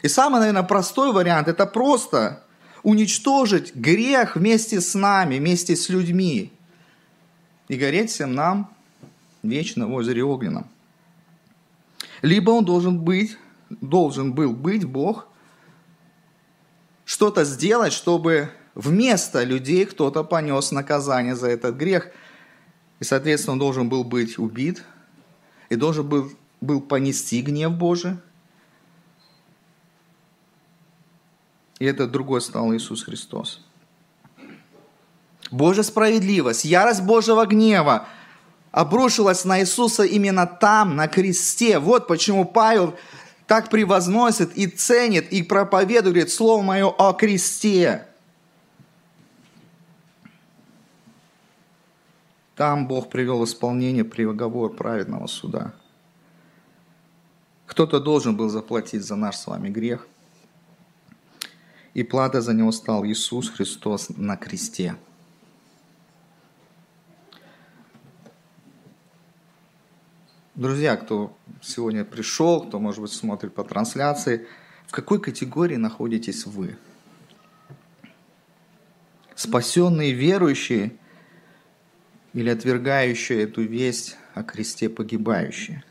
И 0.03 0.09
самый, 0.09 0.39
наверное, 0.39 0.63
простой 0.63 1.13
вариант– 1.13 1.49
это 1.49 1.67
просто 1.67 2.43
уничтожить 2.83 3.75
грех 3.75 4.37
вместе 4.37 4.81
с 4.81 4.95
нами, 4.95 5.39
вместе 5.39 5.75
с 5.75 5.89
людьми. 5.89 6.53
И 7.69 7.77
гореть 7.77 8.11
всем 8.11 8.35
нам 8.35 8.71
вечно 9.43 9.87
в 9.87 9.93
озере 9.95 10.23
огненном. 10.23 10.67
Либо 12.23 12.51
он 12.51 12.65
должен 12.65 13.01
быть, 13.01 13.37
должен 13.71 14.33
был 14.33 14.53
быть 14.53 14.85
Бог, 14.85 15.27
что-то 17.05 17.45
сделать, 17.45 17.93
чтобы 17.93 18.51
вместо 18.75 19.43
людей 19.45 19.85
кто-то 19.85 20.25
понес 20.25 20.73
наказание 20.73 21.37
за 21.37 21.49
этот 21.49 21.77
грех. 21.77 22.09
И, 23.01 23.05
соответственно, 23.05 23.55
он 23.55 23.59
должен 23.59 23.89
был 23.89 24.05
быть 24.05 24.39
убит, 24.39 24.83
и 25.69 25.77
должен 25.77 26.09
был, 26.09 26.31
был 26.61 26.81
понести 26.81 27.43
гнев 27.43 27.73
Божий. 27.73 28.17
И 31.79 31.85
этот 31.85 32.13
другой 32.13 32.41
стал 32.41 32.73
Иисус 32.75 33.03
Христос. 33.03 33.61
Божья 35.51 35.83
справедливость, 35.83 36.65
ярость 36.65 37.03
Божьего 37.03 37.45
гнева 37.47 38.07
обрушилась 38.71 39.45
на 39.45 39.61
Иисуса 39.61 40.05
именно 40.05 40.47
там, 40.47 40.97
на 40.97 41.07
кресте. 41.07 41.79
Вот 41.79 42.09
почему 42.09 42.45
Павел 42.45 42.95
так 43.47 43.71
превозносит 43.71 44.57
и 44.57 44.67
ценит, 44.67 45.33
и 45.33 45.43
проповедует, 45.43 46.15
говорит, 46.15 46.33
Слово 46.33 46.63
Мое 46.63 46.89
о 46.89 47.13
кресте. 47.13 48.07
Там 52.57 52.87
Бог 52.87 53.11
привел 53.11 53.41
в 53.41 53.45
исполнение 53.45 54.05
приговор 54.05 54.75
праведного 54.75 55.27
суда. 55.27 55.75
Кто-то 57.67 57.99
должен 57.99 58.37
был 58.37 58.49
заплатить 58.49 59.05
за 59.05 59.17
наш 59.17 59.37
с 59.37 59.47
вами 59.47 59.71
грех. 59.71 60.07
И 61.95 62.05
плата 62.05 62.41
за 62.41 62.55
него 62.55 62.71
стал 62.71 63.05
Иисус 63.05 63.49
Христос 63.51 64.11
на 64.11 64.37
кресте. 64.37 64.97
Друзья, 70.55 70.97
кто 70.97 71.37
сегодня 71.61 72.05
пришел, 72.05 72.61
кто, 72.61 72.79
может 72.79 73.01
быть, 73.01 73.13
смотрит 73.13 73.55
по 73.55 73.65
трансляции, 73.65 74.47
в 74.87 74.93
какой 74.93 75.21
категории 75.21 75.75
находитесь 75.75 76.47
вы? 76.47 76.77
Спасенные 79.35 80.13
верующие 80.13 80.97
или 82.35 82.51
отвергающие 82.51 83.45
эту 83.45 83.63
весть 83.63 84.17
о 84.35 84.43
кресте 84.43 84.91
погибающие? 84.91 85.83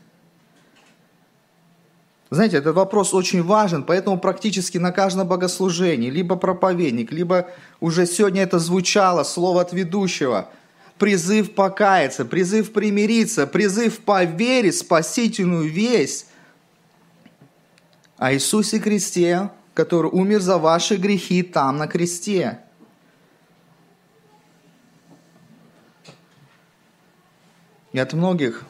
Знаете, 2.30 2.58
этот 2.58 2.76
вопрос 2.76 3.12
очень 3.14 3.42
важен, 3.42 3.82
поэтому 3.84 4.18
практически 4.18 4.78
на 4.78 4.92
каждом 4.92 5.26
богослужении, 5.26 6.10
либо 6.10 6.36
проповедник, 6.36 7.12
либо 7.12 7.50
уже 7.80 8.06
сегодня 8.06 8.42
это 8.42 8.58
звучало, 8.58 9.24
слово 9.24 9.62
от 9.62 9.72
ведущего– 9.72 10.48
призыв 10.98 11.54
покаяться, 11.54 12.24
призыв 12.24 12.72
примириться, 12.72 13.46
призыв 13.46 14.00
поверить 14.00 14.76
спасительную 14.76 15.70
весть 15.70 16.26
о 18.16 18.32
Иисусе 18.32 18.80
Христе, 18.80 19.50
который 19.74 20.10
умер 20.10 20.40
за 20.40 20.58
ваши 20.58 20.96
грехи 20.96 21.42
там 21.42 21.78
на 21.78 21.88
кресте. 21.88 22.60
И 27.94 27.98
от 28.00 28.12
многих, 28.12 28.64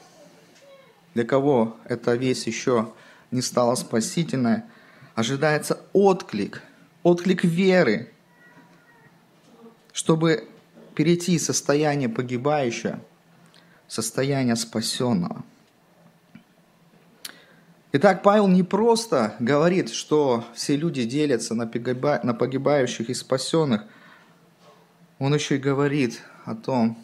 для 1.15 1.25
кого 1.25 1.79
эта 1.87 2.15
весть 2.15 2.47
еще 2.47 2.93
не 3.31 3.41
стала 3.41 3.75
спасительной, 3.75 4.65
ожидается 5.15 5.81
отклик, 5.95 6.63
отклик 7.03 7.43
веры, 7.43 8.13
чтобы 9.95 10.47
перейти 10.95 11.37
из 11.37 11.47
состояния 11.47 12.11
погибающего 12.11 13.01
в 13.87 13.93
состояние 13.95 14.57
спасенного. 14.57 15.43
Итак, 17.93 18.23
Павел 18.23 18.47
не 18.47 18.63
просто 18.63 19.37
говорит, 19.39 19.89
что 19.89 20.45
все 20.55 20.77
люди 20.77 21.05
делятся 21.05 21.55
на 21.55 21.65
погибающих 21.67 23.09
и 23.09 23.15
спасенных, 23.15 23.85
он 25.19 25.33
еще 25.33 25.57
и 25.57 25.59
говорит 25.59 26.21
о 26.45 26.55
том, 26.55 26.99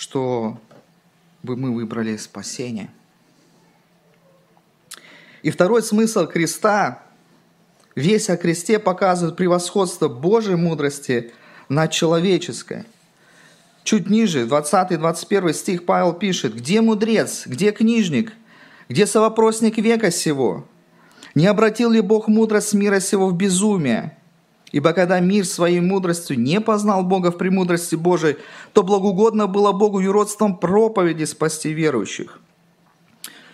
что 0.00 0.58
бы 1.42 1.56
мы 1.56 1.74
выбрали 1.74 2.16
спасение. 2.16 2.88
И 5.42 5.50
второй 5.50 5.82
смысл 5.82 6.26
креста, 6.26 7.02
весь 7.94 8.30
о 8.30 8.38
кресте 8.38 8.78
показывает 8.78 9.36
превосходство 9.36 10.08
Божьей 10.08 10.54
мудрости 10.54 11.32
на 11.68 11.86
человеческое. 11.86 12.86
Чуть 13.84 14.08
ниже, 14.08 14.46
20-21 14.46 15.52
стих 15.52 15.84
Павел 15.84 16.14
пишет, 16.14 16.54
«Где 16.54 16.80
мудрец, 16.80 17.42
где 17.46 17.70
книжник, 17.70 18.32
где 18.88 19.06
совопросник 19.06 19.76
века 19.76 20.10
сего? 20.10 20.66
Не 21.34 21.46
обратил 21.46 21.90
ли 21.90 22.00
Бог 22.00 22.26
мудрость 22.26 22.72
мира 22.72 23.00
сего 23.00 23.28
в 23.28 23.36
безумие? 23.36 24.16
Ибо 24.72 24.92
когда 24.92 25.20
мир 25.20 25.44
своей 25.44 25.80
мудростью 25.80 26.38
не 26.38 26.60
познал 26.60 27.02
Бога 27.02 27.30
в 27.30 27.38
премудрости 27.38 27.96
Божией, 27.96 28.36
то 28.72 28.82
благоугодно 28.82 29.46
было 29.46 29.72
Богу 29.72 30.00
юродством 30.00 30.56
проповеди 30.56 31.24
спасти 31.24 31.72
верующих». 31.72 32.40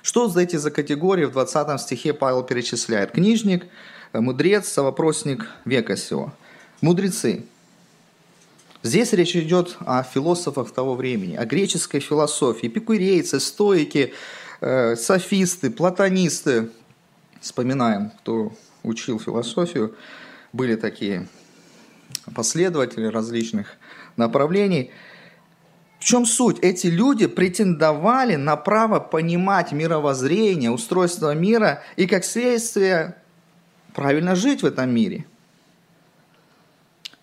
Что 0.02 0.28
за 0.28 0.42
эти 0.42 0.56
за 0.56 0.70
категории 0.70 1.24
в 1.24 1.32
20 1.32 1.80
стихе 1.80 2.12
Павел 2.12 2.44
перечисляет? 2.44 3.12
Книжник, 3.12 3.66
мудрец, 4.12 4.68
совопросник 4.68 5.46
века 5.64 5.96
сего. 5.96 6.32
Мудрецы– 6.80 7.44
Здесь 8.86 9.12
речь 9.14 9.34
идет 9.34 9.76
о 9.80 10.04
философах 10.04 10.70
того 10.70 10.94
времени, 10.94 11.34
о 11.34 11.44
греческой 11.44 11.98
философии. 11.98 12.68
Эпикурейцы, 12.68 13.40
стоики, 13.40 14.14
э, 14.60 14.94
софисты, 14.94 15.72
платонисты. 15.72 16.70
Вспоминаем, 17.40 18.12
кто 18.20 18.52
учил 18.84 19.18
философию. 19.18 19.96
Были 20.56 20.74
такие 20.74 21.28
последователи 22.34 23.04
различных 23.04 23.76
направлений. 24.16 24.90
В 25.98 26.04
чем 26.04 26.24
суть? 26.24 26.58
Эти 26.60 26.86
люди 26.86 27.26
претендовали 27.26 28.36
на 28.36 28.56
право 28.56 28.98
понимать 28.98 29.72
мировоззрение, 29.72 30.70
устройство 30.70 31.34
мира 31.34 31.82
и, 31.96 32.06
как 32.06 32.24
следствие, 32.24 33.16
правильно 33.92 34.34
жить 34.34 34.62
в 34.62 34.66
этом 34.66 34.88
мире– 34.90 35.26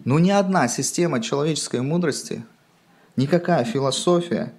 но 0.05 0.19
ни 0.19 0.31
одна 0.31 0.67
система 0.67 1.21
человеческой 1.21 1.81
мудрости, 1.81 2.43
никакая 3.15 3.63
философия 3.63 4.53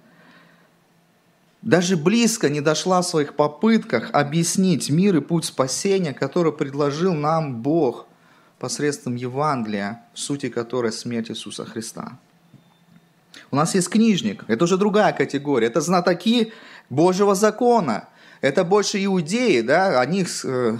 даже 1.61 1.97
близко 1.97 2.49
не 2.49 2.61
дошла 2.61 3.03
в 3.03 3.07
своих 3.07 3.35
попытках 3.35 4.09
объяснить 4.11 4.89
мир 4.89 5.17
и 5.17 5.21
путь 5.21 5.45
спасения, 5.45 6.13
который 6.13 6.51
предложил 6.51 7.13
нам 7.13 7.61
Бог 7.61 8.07
посредством 8.65 9.15
Евангелия, 9.15 10.01
в 10.13 10.19
сути 10.19 10.49
которой 10.49 10.91
смерть 10.91 11.29
Иисуса 11.29 11.65
Христа. 11.65 12.17
У 13.51 13.55
нас 13.55 13.75
есть 13.75 13.89
книжник, 13.89 14.43
это 14.47 14.63
уже 14.63 14.77
другая 14.77 15.13
категория, 15.13 15.67
это 15.67 15.81
знатоки 15.81 16.51
Божьего 16.89 17.35
закона– 17.35 18.07
это 18.41 18.63
больше 18.63 19.03
иудеи, 19.03 19.61
да, 19.61 19.99
о 19.99 20.05
них 20.05 20.27
э, 20.43 20.77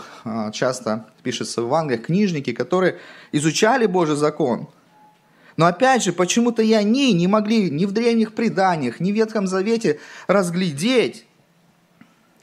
часто 0.54 1.06
пишется 1.24 1.62
в 1.62 1.66
Евангелиях, 1.66 2.06
книжники, 2.06 2.54
которые 2.54 3.00
изучали 3.32 3.86
Божий 3.88 4.16
закон. 4.16 4.68
Но 5.58 5.66
опять 5.66 6.04
же, 6.04 6.12
почему-то 6.12 6.62
и 6.62 6.74
они 6.74 7.14
не 7.14 7.28
могли 7.28 7.70
ни 7.72 7.86
в 7.86 7.92
древних 7.92 8.34
преданиях, 8.34 9.00
ни 9.00 9.12
в 9.12 9.16
Ветхом 9.16 9.48
Завете 9.48 10.00
разглядеть 10.28 11.26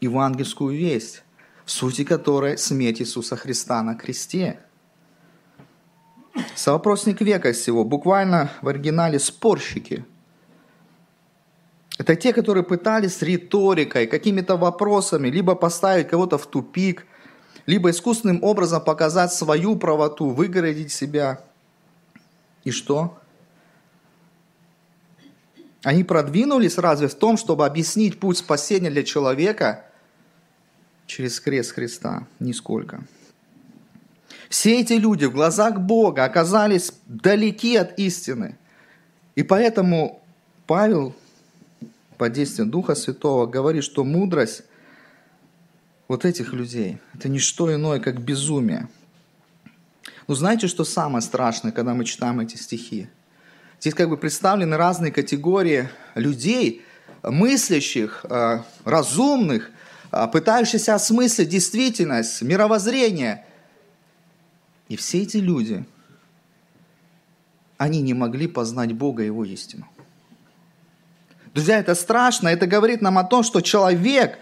евангельскую 0.01 0.77
весть, 0.77 1.23
в 1.65 1.71
сути 1.71 2.05
которой 2.05 2.59
смерть 2.59 3.01
Иисуса 3.01 3.37
Христа 3.37 3.83
на 3.83 3.95
кресте. 3.95 4.59
Совопросник 6.55 7.21
века 7.21 7.53
всего, 7.53 7.85
буквально 7.85 8.51
в 8.63 8.69
оригинале 8.69 9.19
спорщики– 9.19 10.05
это 11.99 12.17
те, 12.17 12.33
которые 12.33 12.65
пытались 12.65 13.23
риторикой, 13.23 14.07
какими-то 14.07 14.57
вопросами, 14.57 15.29
либо 15.29 15.55
поставить 15.55 16.09
кого-то 16.09 16.39
в 16.39 16.47
тупик, 16.47 17.07
либо 17.67 17.91
искусственным 17.91 18.43
образом 18.43 18.83
показать 18.83 19.33
свою 19.33 19.77
правоту, 19.77 20.31
выгородить 20.31 20.91
себя. 20.91 21.45
И 22.65 22.73
что? 22.73 23.19
Они 25.85 26.03
продвинулись 26.03 26.79
разве 26.79 27.09
в 27.09 27.15
том, 27.15 27.37
чтобы 27.37 27.67
объяснить 27.67 28.19
путь 28.19 28.39
спасения 28.39 28.91
для 28.91 29.03
человека 29.03 29.85
через 31.07 31.41
крест 31.41 31.73
Христа? 31.73 32.27
Нисколько. 32.41 33.05
Все 34.53 34.83
эти 34.83 34.93
люди 34.93 35.25
в 35.25 35.33
глазах 35.33 35.81
Бога 35.81 36.25
оказались 36.25 36.93
далеки 37.07 37.75
от 37.77 37.99
истины. 37.99 38.59
И 39.35 39.43
поэтому 39.43 40.23
Павел 40.67 41.15
под 42.19 42.35
действием 42.35 42.71
Духа 42.71 42.95
Святого 42.95 43.47
говорит, 43.47 43.83
что 43.83 44.05
мудрость 44.05 44.65
вот 46.07 46.27
этих 46.27 46.53
людей– 46.53 46.99
это 47.15 47.31
не 47.31 47.39
что 47.39 47.75
иное, 47.75 47.99
как 47.99 48.21
безумие. 48.21 48.89
Но 50.29 50.35
знаете, 50.35 50.69
что 50.69 50.85
самое 50.85 51.23
страшное, 51.23 51.73
когда 51.73 51.95
мы 51.95 52.05
читаем 52.05 52.39
эти 52.41 52.57
стихи? 52.57 53.09
Здесь 53.81 53.95
как 53.95 54.11
бы 54.11 54.19
представлены 54.19 54.77
разные 54.77 55.13
категории 55.13 55.89
людей, 56.15 56.83
мыслящих, 57.23 58.27
э, 58.29 58.59
разумных, 58.85 59.71
э, 60.11 60.29
пытающихся 60.31 60.95
осмыслить 60.95 61.49
действительность, 61.49 62.43
мировоззрение. 62.43 63.47
И 64.93 64.97
все 64.97 65.23
эти 65.23 65.39
люди 65.39 65.87
они 67.79 68.03
не 68.03 68.13
могли 68.13 68.47
познать 68.47 68.93
Бога 68.93 69.23
и 69.23 69.27
Его 69.27 69.43
истину. 69.47 69.89
Друзья, 71.55 71.79
это 71.79 71.95
страшно. 71.95 72.49
Это 72.49 72.67
говорит 72.67 73.01
нам 73.01 73.17
о 73.17 73.25
том, 73.25 73.43
что 73.43 73.63
человек 73.63 74.39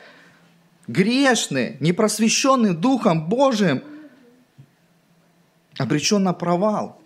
грешный, 0.89 1.77
непросвещенный 1.79 2.75
Духом 2.75 3.29
Божиим, 3.29 3.85
обречен 5.79 6.25
на 6.25 6.33
провал. 6.33 7.01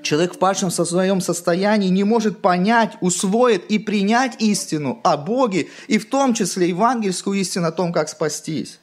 Человек 0.00 0.36
в 0.36 0.38
падшем 0.38 0.70
своем 0.70 1.20
состоянии 1.20 1.90
не 1.90 2.04
может 2.04 2.40
понять, 2.40 2.96
усвоить 3.02 3.64
и 3.68 3.78
принять 3.78 4.40
истину 4.40 4.98
о 5.04 5.18
Боге, 5.18 5.68
и 5.88 5.98
в 5.98 6.08
том 6.08 6.32
числе 6.32 6.70
евангельскую 6.70 7.38
истину 7.38 7.66
о 7.66 7.72
том, 7.72 7.92
как 7.92 8.08
спастись. 8.08 8.80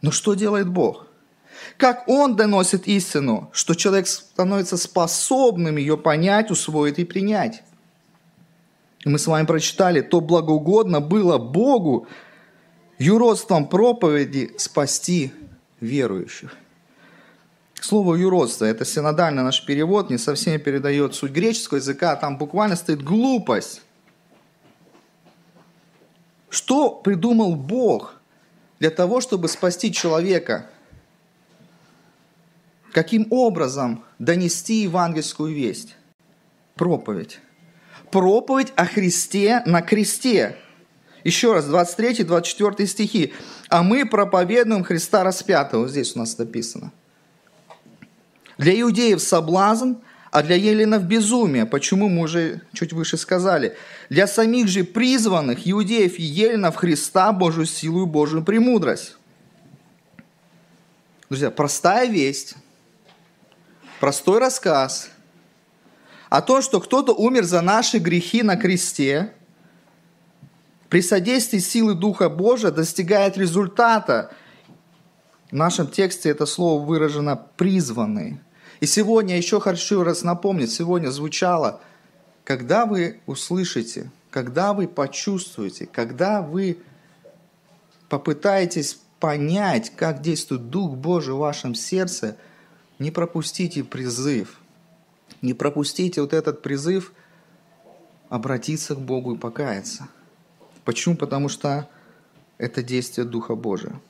Но 0.00 0.10
что 0.10 0.32
делает 0.32 0.66
Бог? 0.66 1.08
Как 1.76 2.08
Он 2.08 2.36
доносит 2.36 2.86
истину, 2.86 3.50
что 3.52 3.74
человек 3.74 4.06
становится 4.06 4.76
способным 4.76 5.76
ее 5.76 5.96
понять, 5.96 6.50
усвоить 6.50 6.98
и 6.98 7.04
принять? 7.04 7.62
Мы 9.04 9.18
с 9.18 9.26
вами 9.26 9.44
прочитали, 9.44 10.00
то 10.00 10.20
благоугодно 10.20 11.00
было 11.00 11.38
Богу 11.38 12.06
юродством 12.98 13.68
проповеди 13.68 14.54
спасти 14.56 15.32
верующих. 15.80 16.56
Слово 17.80 18.14
юродство, 18.14 18.64
это 18.64 18.86
синодальный 18.86 19.42
наш 19.42 19.62
перевод, 19.66 20.08
не 20.08 20.16
совсем 20.16 20.58
передает 20.58 21.14
суть 21.14 21.32
греческого 21.32 21.78
языка, 21.78 22.12
а 22.12 22.16
там 22.16 22.38
буквально 22.38 22.76
стоит 22.76 23.02
глупость. 23.02 23.82
Что 26.48 26.88
придумал 26.90 27.56
Бог 27.56 28.14
для 28.78 28.88
того, 28.88 29.20
чтобы 29.20 29.48
спасти 29.48 29.92
человека? 29.92 30.70
Каким 32.94 33.26
образом 33.30 34.04
донести 34.18 34.82
евангельскую 34.82 35.52
весть? 35.52 35.96
Проповедь. 36.76 37.40
Проповедь 38.10 38.72
о 38.76 38.86
Христе 38.86 39.62
на 39.66 39.82
кресте. 39.82 40.56
Еще 41.24 41.52
раз, 41.52 41.66
23-24 41.66 42.86
стихи. 42.86 43.32
«А 43.68 43.82
мы 43.82 44.06
проповедуем 44.06 44.84
Христа 44.84 45.24
распятого». 45.24 45.88
Здесь 45.88 46.14
у 46.14 46.20
нас 46.20 46.38
написано– 46.38 46.92
для 48.58 48.80
иудеев 48.80 49.20
соблазн, 49.20 49.94
а 50.30 50.42
для 50.42 50.56
еленов 50.56 51.04
безумие. 51.04 51.66
Почему 51.66 52.08
мы 52.08 52.22
уже 52.22 52.62
чуть 52.72 52.92
выше 52.92 53.16
сказали? 53.16 53.76
Для 54.08 54.26
самих 54.26 54.68
же 54.68 54.84
призванных 54.84 55.68
иудеев 55.68 56.18
и 56.18 56.22
еленов 56.22 56.76
Христа 56.76 57.32
Божью 57.32 57.66
силу 57.66 58.04
и 58.04 58.06
Божью 58.06 58.44
премудрость. 58.44 59.16
Друзья, 61.28 61.50
простая 61.50 62.08
весть, 62.08 62.54
простой 64.04 64.38
рассказ 64.38 65.08
о 66.28 66.42
том, 66.42 66.60
что 66.60 66.78
кто-то 66.78 67.14
умер 67.14 67.44
за 67.44 67.62
наши 67.62 67.96
грехи 67.96 68.42
на 68.42 68.56
кресте, 68.56 69.32
при 70.90 71.00
содействии 71.00 71.58
силы 71.58 71.94
Духа 71.94 72.28
Божия 72.28 72.70
достигает 72.70 73.38
результата. 73.38 74.30
В 75.50 75.54
нашем 75.54 75.86
тексте 75.86 76.28
это 76.28 76.44
слово 76.44 76.84
выражено 76.84 77.34
«призванный». 77.56 78.40
И 78.80 78.84
сегодня 78.84 79.38
еще 79.38 79.58
хочу 79.58 80.02
раз 80.02 80.22
напомнить, 80.22 80.70
сегодня 80.70 81.08
звучало, 81.08 81.80
когда 82.44 82.84
вы 82.84 83.22
услышите, 83.24 84.10
когда 84.28 84.74
вы 84.74 84.86
почувствуете, 84.86 85.86
когда 85.86 86.42
вы 86.42 86.76
попытаетесь 88.10 88.98
понять, 89.18 89.92
как 89.96 90.20
действует 90.20 90.68
Дух 90.68 90.94
Божий 90.94 91.32
в 91.32 91.38
вашем 91.38 91.74
сердце, 91.74 92.36
не 92.98 93.10
пропустите 93.10 93.84
призыв. 93.84 94.60
Не 95.42 95.54
пропустите 95.54 96.20
вот 96.20 96.32
этот 96.32 96.62
призыв 96.62 97.12
обратиться 98.28 98.94
к 98.94 99.00
Богу 99.00 99.34
и 99.34 99.38
покаяться. 99.38 100.08
Почему? 100.84 101.16
Потому 101.16 101.48
что 101.48 101.88
это 102.58 102.82
действие 102.82 103.26
Духа 103.26 103.54
Божия. 103.54 104.00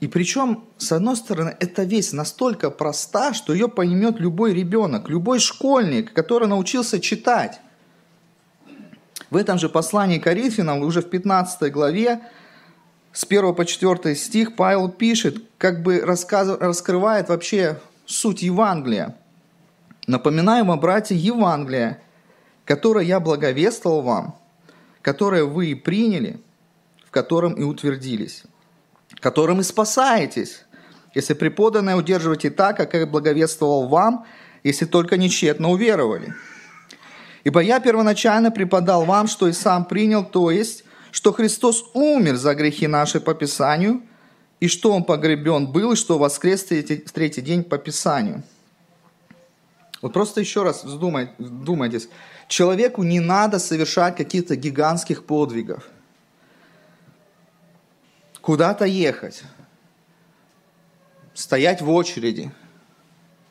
И 0.00 0.06
причем, 0.06 0.64
с 0.76 0.92
одной 0.92 1.16
стороны, 1.16 1.56
эта 1.60 1.84
вещь 1.84 2.12
настолько 2.12 2.70
проста, 2.70 3.32
что 3.32 3.54
ее 3.54 3.68
поймет 3.68 4.20
любой 4.20 4.52
ребенок, 4.52 5.08
любой 5.08 5.38
школьник, 5.38 6.12
который 6.12 6.46
научился 6.46 7.00
читать. 7.00 7.60
В 9.30 9.36
этом 9.36 9.58
же 9.58 9.68
послании 9.68 10.18
Коринфянам, 10.18 10.80
уже 10.82 11.00
в 11.00 11.08
15 11.08 11.72
главе, 11.72 12.20
с 13.14 13.24
1 13.24 13.54
по 13.54 13.64
4 13.64 14.14
стих, 14.14 14.56
Павел 14.56 14.90
пишет, 14.90 15.36
как 15.56 15.82
бы 15.82 16.00
раскрывает 16.00 17.30
вообще 17.30 17.80
суть 18.04 18.42
Евангелия. 18.42 19.16
«Напоминаю 20.06 20.66
вам, 20.66 20.78
братья, 20.80 21.14
Евангелие, 21.14 22.02
которое 22.66 23.06
я 23.06 23.20
благовествовал 23.20 24.02
вам, 24.02 24.38
которое 25.00 25.44
вы 25.44 25.68
и 25.68 25.74
приняли, 25.74 26.38
в 27.06 27.10
котором 27.10 27.54
и 27.54 27.62
утвердились» 27.62 28.44
которым 29.24 29.60
и 29.60 29.62
спасаетесь, 29.62 30.64
если 31.14 31.32
преподанное 31.32 31.96
удерживаете 31.96 32.50
так, 32.50 32.76
как 32.76 32.92
я 32.92 33.06
благовествовал 33.06 33.88
вам, 33.88 34.26
если 34.62 34.84
только 34.84 35.16
не 35.16 35.30
тщетно 35.30 35.70
уверовали. 35.70 36.34
Ибо 37.42 37.60
я 37.60 37.80
первоначально 37.80 38.50
преподал 38.50 39.06
вам, 39.06 39.26
что 39.26 39.48
и 39.48 39.52
сам 39.52 39.86
принял, 39.86 40.24
то 40.24 40.50
есть, 40.50 40.83
что 41.14 41.32
Христос 41.32 41.84
умер 41.94 42.34
за 42.34 42.56
грехи 42.56 42.88
наши 42.88 43.20
по 43.20 43.34
Писанию, 43.34 44.02
и 44.58 44.66
что 44.66 44.90
Он 44.90 45.04
погребен 45.04 45.68
был, 45.68 45.92
и 45.92 45.96
что 45.96 46.18
воскрес 46.18 46.64
в 46.64 47.12
третий 47.12 47.40
день 47.40 47.62
по 47.62 47.78
Писанию. 47.78 48.42
Вот 50.02 50.12
просто 50.12 50.40
еще 50.40 50.64
раз 50.64 50.82
вдумайтесь. 50.82 52.08
Человеку 52.48 53.04
не 53.04 53.20
надо 53.20 53.60
совершать 53.60 54.16
каких-то 54.16 54.56
гигантских 54.56 55.24
подвигов 55.24 55.88
куда-то 58.40 58.84
ехать, 58.84 59.44
стоять 61.32 61.80
в 61.80 61.88
очереди, 61.90 62.52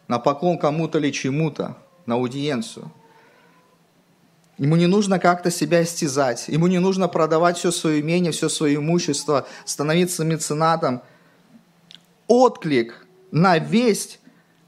на 0.10 0.20
поклон 0.20 0.60
кому-то 0.60 0.98
или 1.00 1.12
чему-то, 1.12 1.78
на 2.06 2.16
аудиенцию. 2.16 2.92
Ему 4.58 4.76
не 4.76 4.86
нужно 4.86 5.20
как-то 5.20 5.50
себя 5.50 5.84
истязать, 5.84 6.48
ему 6.48 6.68
не 6.68 6.80
нужно 6.80 7.08
продавать 7.08 7.58
все 7.58 7.72
свое 7.72 8.02
имение, 8.02 8.32
все 8.32 8.50
свое 8.50 8.76
имущество, 8.76 9.48
становиться 9.66 10.24
меценатом. 10.24 11.02
Отклик 12.28 13.06
на 13.32 13.58
весть 13.58 14.20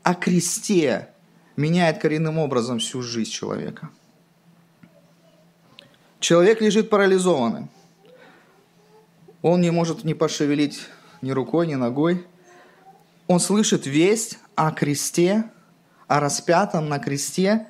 о 0.01 0.15
кресте 0.15 1.09
меняет 1.55 1.99
коренным 1.99 2.39
образом 2.39 2.79
всю 2.79 3.01
жизнь 3.01 3.31
человека. 3.31 3.89
Человек 6.19 6.61
лежит 6.61 6.89
парализованный. 6.89 7.67
Он 9.43 9.61
не 9.61 9.69
может 9.69 10.03
не 10.03 10.15
пошевелить 10.15 10.81
ни 11.21 11.29
рукой, 11.29 11.67
ни 11.67 11.75
ногой. 11.75 12.25
Он 13.27 13.39
слышит 13.39 13.85
весть 13.85 14.39
о 14.55 14.71
кресте, 14.71 15.43
о 16.07 16.19
распятом 16.19 16.89
на 16.89 16.97
кресте. 16.97 17.67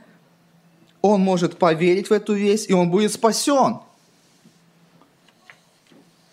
Он 1.06 1.22
может 1.22 1.58
поверить 1.58 2.10
в 2.10 2.14
эту 2.14 2.34
весть, 2.34 2.70
и 2.70 2.74
он 2.74 2.90
будет 2.90 3.14
спасен. 3.14 3.80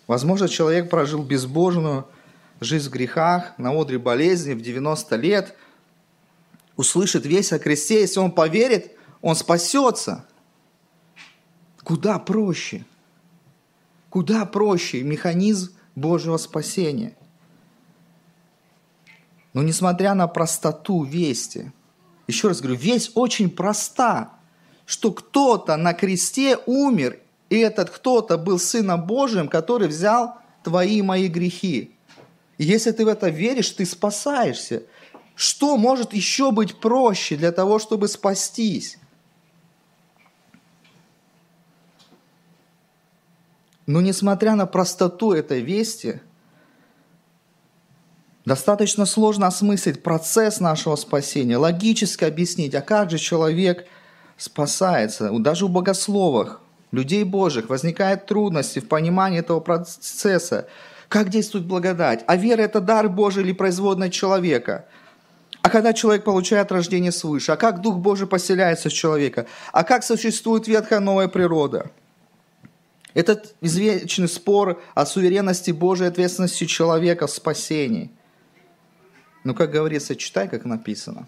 Возможно, 0.07 0.47
человек 0.47 0.89
прожил 0.89 1.23
безбожную 1.23 2.07
жизнь 2.59 2.89
в 2.89 2.91
грехах, 2.91 3.53
на 3.57 3.71
одре 3.71 3.97
болезни 3.99 4.53
в 4.53 4.61
90 4.61 5.15
лет, 5.17 5.55
услышит 6.75 7.25
весть 7.25 7.53
о 7.53 7.59
кресте, 7.59 8.01
если 8.01 8.19
он 8.19 8.31
поверит, 8.31 8.91
он 9.21 9.35
спасется. 9.35 10.25
Куда 11.83 12.19
проще– 12.19 12.85
Куда 14.13 14.45
проще 14.45 15.01
механизм 15.01 15.73
Божьего 15.95 16.37
спасения. 16.37 17.17
Но 19.53 19.63
несмотря 19.63 20.13
на 20.13 20.27
простоту 20.27 21.03
вести, 21.03 21.71
еще 22.27 22.49
раз 22.49 22.61
говорю, 22.61 22.77
весть 22.77 23.13
очень 23.15 23.49
проста, 23.49 24.33
что 24.85 25.11
кто-то 25.11 25.77
на 25.77 25.93
кресте 25.93 26.57
умер, 26.65 27.19
и 27.49 27.57
этот 27.57 27.89
кто-то 27.89 28.37
был 28.37 28.59
Сыном 28.59 29.05
Божиим, 29.05 29.47
который 29.47 29.87
взял 29.87 30.37
твои 30.63 30.97
и 30.97 31.01
мои 31.01 31.27
грехи. 31.27 31.95
Если 32.57 32.91
ты 32.91 33.05
в 33.05 33.07
это 33.07 33.29
веришь, 33.29 33.69
ты 33.69 33.85
спасаешься. 33.85 34.83
Что 35.35 35.77
может 35.77 36.13
еще 36.13 36.51
быть 36.51 36.79
проще 36.79 37.35
для 37.35 37.51
того, 37.51 37.79
чтобы 37.79 38.07
спастись? 38.07 38.97
Но 43.85 43.99
несмотря 44.01 44.55
на 44.55 44.65
простоту 44.65 45.33
этой 45.33 45.61
вести, 45.61 46.21
достаточно 48.45 49.05
сложно 49.05 49.47
осмыслить 49.47 50.03
процесс 50.03 50.59
нашего 50.59 50.95
спасения, 50.95 51.57
логически 51.57 52.23
объяснить, 52.23 52.75
а 52.75 52.81
как 52.81 53.09
же 53.09 53.17
человек 53.17 53.87
спасается. 54.37 55.29
Даже 55.39 55.65
у 55.65 55.67
богословов, 55.67 56.59
людей 56.91 57.23
Божьих, 57.23 57.69
возникают 57.69 58.25
трудности 58.25 58.79
в 58.79 58.87
понимании 58.87 59.39
этого 59.39 59.59
процесса. 59.59 60.67
Как 61.09 61.29
действует 61.29 61.65
благодать? 61.65 62.23
А 62.27 62.35
вера– 62.35 62.61
это 62.63 62.81
дар 62.81 63.09
Божий 63.09 63.43
или 63.43 63.53
производная 63.53 64.09
человека? 64.09 64.85
А 65.61 65.69
когда 65.69 65.93
человек 65.93 66.23
получает 66.25 66.71
рождение 66.71 67.11
свыше? 67.11 67.53
А 67.53 67.55
как 67.55 67.81
Дух 67.81 67.97
Божий 67.97 68.27
поселяется 68.27 68.89
в 68.89 68.93
человека? 68.93 69.45
А 69.71 69.83
как 69.83 70.03
существует 70.03 70.67
ветхая 70.67 70.99
новая 70.99 71.29
природа? 71.29 71.89
Этот 73.13 73.55
извечный 73.61 74.27
спор 74.27 74.81
о 74.93 75.05
суверенности 75.05 75.71
Божьей 75.71 76.07
ответственности 76.07 76.65
человека 76.65 77.27
в 77.27 77.31
спасении. 77.31 78.11
Ну, 79.43 79.53
как 79.53 79.71
говорится, 79.71 80.15
читай, 80.15 80.49
как 80.49 80.65
написано. 80.65 81.27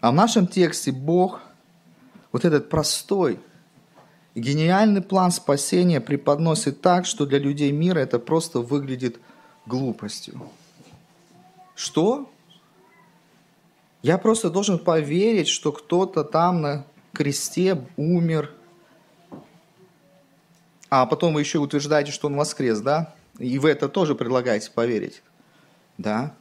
А 0.00 0.10
в 0.10 0.14
нашем 0.14 0.46
тексте 0.46 0.92
Бог 0.92 1.40
вот 2.32 2.44
этот 2.44 2.70
простой, 2.70 3.38
гениальный 4.34 5.02
план 5.02 5.30
спасения 5.30 6.00
преподносит 6.00 6.80
так, 6.80 7.04
что 7.04 7.26
для 7.26 7.38
людей 7.38 7.70
мира 7.70 7.98
это 7.98 8.18
просто 8.18 8.60
выглядит 8.60 9.18
глупостью. 9.66 10.40
Что? 11.74 12.30
Я 14.02 14.16
просто 14.16 14.48
должен 14.48 14.78
поверить, 14.78 15.48
что 15.48 15.72
кто-то 15.72 16.24
там 16.24 16.62
на 16.62 16.86
кресте 17.12 17.86
умер, 17.96 18.50
а 20.88 21.04
потом 21.04 21.34
вы 21.34 21.40
еще 21.40 21.58
утверждаете, 21.58 22.10
что 22.10 22.28
он 22.28 22.36
воскрес, 22.36 22.80
да? 22.80 23.14
И 23.38 23.58
вы 23.58 23.70
это 23.70 23.88
тоже 23.88 24.14
предлагаете 24.14 24.70
поверить, 24.70 25.22
да? 25.98 26.34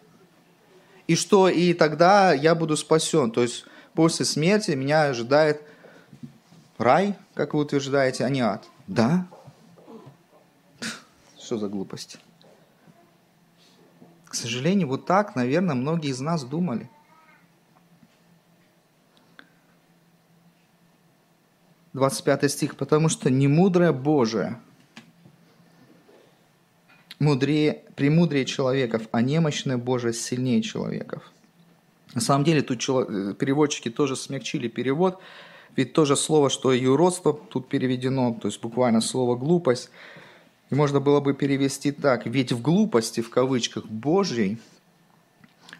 И 1.10 1.16
что 1.16 1.50
и 1.50 1.74
тогда 1.74 2.34
я 2.34 2.54
буду 2.54 2.78
спасен, 2.78 3.32
то 3.32 3.42
есть 3.42 3.66
после 3.96 4.26
смерти 4.26 4.70
меня 4.74 5.06
ожидает 5.06 5.64
рай, 6.78 7.16
как 7.34 7.56
вы 7.56 7.62
утверждаете, 7.62 8.26
а 8.26 8.30
не 8.30 8.42
ад. 8.42 8.68
Да? 8.86 9.26
Что 11.40 11.58
за 11.58 11.68
глупость? 11.68 12.20
К 14.26 14.36
сожалению, 14.36 14.88
вот 14.88 15.08
так, 15.08 15.36
наверное, 15.36 15.74
многие 15.74 16.12
из 16.12 16.20
нас 16.20 16.44
думали. 16.44 16.88
25 21.94 22.52
стих, 22.52 22.76
потому 22.76 23.10
что 23.10 23.32
немудрое 23.32 23.94
Божие 23.94 24.60
мудрее, 27.20 27.84
премудрее 27.96 28.46
человеков, 28.46 29.04
а 29.12 29.22
немощное 29.22 29.78
Божие 29.78 30.14
сильнее 30.14 30.62
человеков. 30.62 31.32
На 32.16 32.22
самом 32.22 32.44
деле 32.44 32.62
тут 32.62 32.80
переводчики 33.38 33.90
тоже 33.90 34.16
смягчили 34.16 34.68
перевод, 34.68 35.20
ведь 35.76 35.94
то 35.94 36.06
же 36.06 36.16
слово, 36.16 36.50
что 36.50 36.74
и 36.74 36.80
юродство 36.80 37.34
тут 37.34 37.70
переведено, 37.70 38.34
то 38.34 38.48
есть 38.48 38.60
буквально 38.62 39.02
слово 39.02 39.36
глупость, 39.36 39.92
и 40.72 40.76
можно 40.76 41.00
было 41.00 41.20
бы 41.20 41.34
перевести 41.34 41.92
так, 41.92 42.26
ведь 42.26 42.52
в 42.52 42.62
глупости, 42.62 43.22
в 43.22 43.30
кавычках, 43.30 43.86
Божьей, 43.86 44.58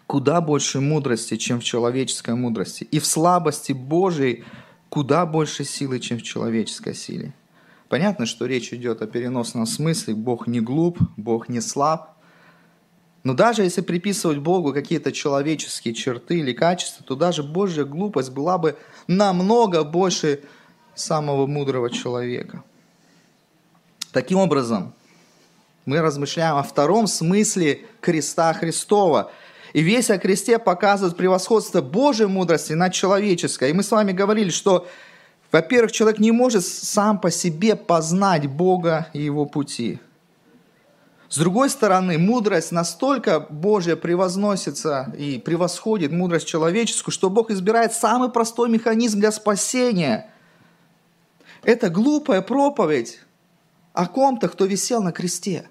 куда 0.06 0.40
больше 0.40 0.80
мудрости, 0.80 1.36
чем 1.36 1.60
в 1.60 1.64
человеческой 1.64 2.34
мудрости, 2.34 2.84
и 2.84 2.98
в 2.98 3.06
слабости 3.06 3.72
Божьей 3.72 4.44
куда 4.88 5.26
больше 5.26 5.64
силы, 5.64 6.00
чем 6.00 6.18
в 6.18 6.22
человеческой 6.22 6.94
силе. 6.94 7.32
Понятно, 7.90 8.24
что 8.24 8.46
речь 8.46 8.72
идет 8.72 9.02
о 9.02 9.08
переносном 9.08 9.66
смысле, 9.66 10.14
Бог 10.14 10.46
не 10.46 10.60
глуп, 10.60 11.00
Бог 11.16 11.48
не 11.48 11.60
слаб, 11.60 12.16
но 13.24 13.34
даже 13.34 13.64
если 13.64 13.80
приписывать 13.80 14.38
Богу 14.38 14.72
какие-то 14.72 15.10
человеческие 15.10 15.92
черты 15.92 16.38
или 16.38 16.52
качества, 16.52 17.04
то 17.04 17.16
даже 17.16 17.42
Божья 17.42 17.82
глупость 17.82 18.30
была 18.30 18.58
бы 18.58 18.76
намного 19.08 19.82
больше 19.82 20.40
самого 20.94 21.48
мудрого 21.48 21.90
человека. 21.90 22.62
Таким 24.12 24.38
образом, 24.38 24.94
мы 25.84 26.00
размышляем 26.00 26.58
о 26.58 26.62
втором 26.62 27.08
смысле 27.08 27.86
креста 28.00 28.52
Христова. 28.52 29.32
И 29.72 29.82
весь 29.82 30.10
о 30.10 30.18
кресте 30.18 30.60
показывает 30.60 31.16
превосходство 31.16 31.80
Божьей 31.82 32.26
мудрости 32.26 32.72
над 32.72 32.92
человеческой. 32.92 33.70
И 33.70 33.72
мы 33.72 33.82
с 33.82 33.90
вами 33.90 34.12
говорили, 34.12 34.50
что, 34.50 34.86
во-первых, 35.52 35.92
человек 35.92 36.20
не 36.20 36.32
может 36.32 36.64
сам 36.64 37.20
по 37.20 37.30
себе 37.30 37.76
познать 37.76 38.46
Бога 38.46 39.08
и 39.12 39.22
его 39.22 39.46
пути– 39.46 39.98
с 41.30 41.38
другой 41.38 41.70
стороны, 41.70 42.18
мудрость 42.18 42.72
настолько 42.72 43.38
Божья 43.38 43.94
превозносится 43.94 45.14
и 45.16 45.38
превосходит 45.38 46.10
мудрость 46.10 46.48
человеческую, 46.48 47.12
что 47.12 47.30
Бог 47.30 47.52
избирает 47.52 47.92
самый 47.92 48.30
простой 48.30 48.68
механизм 48.68 49.20
для 49.20 49.30
спасения. 49.30 50.28
Это 51.62 51.88
глупая 51.88 52.42
проповедь 52.42 53.20
о 53.92 54.06
ком-то, 54.08 54.48
кто 54.48 54.64
висел 54.64 55.04
на 55.04 55.12
кресте. 55.12 55.68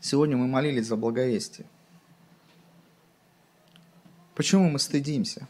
Сегодня 0.00 0.36
мы 0.36 0.46
молились 0.46 0.86
за 0.86 0.94
благовестие. 0.94 1.66
Почему 4.34 4.70
мы 4.70 4.78
стыдимся? 4.78 5.46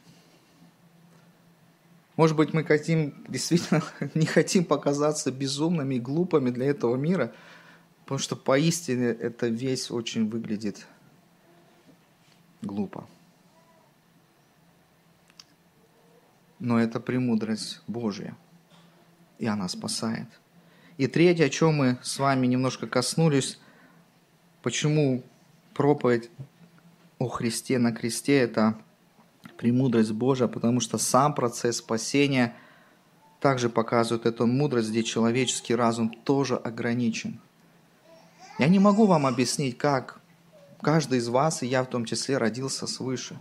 Может 2.16 2.36
быть, 2.36 2.52
мы 2.52 2.64
хотим, 2.64 3.24
действительно 3.28 3.82
не 4.14 4.26
хотим 4.26 4.64
показаться 4.64 5.30
безумными 5.30 5.96
и 5.96 6.00
глупыми 6.00 6.50
для 6.50 6.66
этого 6.66 6.96
мира, 6.96 7.32
потому 8.04 8.18
что 8.18 8.36
поистине 8.36 9.06
эта 9.06 9.46
весь 9.46 9.90
очень 9.90 10.28
выглядит 10.28 10.86
глупо. 12.60 13.06
Но 16.58 16.78
это 16.78 17.00
премудрость 17.00 17.80
Божья, 17.88 18.36
и 19.38 19.46
она 19.46 19.68
спасает. 19.68 20.28
И 20.96 21.06
третье, 21.06 21.46
о 21.46 21.48
чем 21.48 21.74
мы 21.74 21.98
с 22.02 22.18
вами 22.18 22.46
немножко 22.46 22.86
коснулись, 22.86 23.58
почему 24.62 25.24
проповедь 25.74 26.30
о 27.22 27.28
Христе 27.28 27.78
на 27.78 27.92
кресте– 27.92 28.36
это 28.40 28.76
премудрость 29.56 30.12
Божия, 30.12 30.48
потому 30.48 30.80
что 30.80 30.98
сам 30.98 31.34
процесс 31.34 31.76
спасения 31.76 32.56
также 33.40 33.68
показывает 33.68 34.26
эту 34.26 34.46
мудрость, 34.46 34.90
где 34.90 35.04
человеческий 35.04 35.74
разум 35.74 36.10
тоже 36.10 36.56
ограничен. 36.56 37.40
Я 38.58 38.68
не 38.68 38.78
могу 38.78 39.06
вам 39.06 39.26
объяснить, 39.26 39.78
как 39.78 40.20
каждый 40.80 41.18
из 41.18 41.28
вас, 41.28 41.62
и 41.62 41.66
я 41.66 41.84
в 41.84 41.86
том 41.86 42.04
числе, 42.04 42.38
родился 42.38 42.86
свыше. 42.86 43.38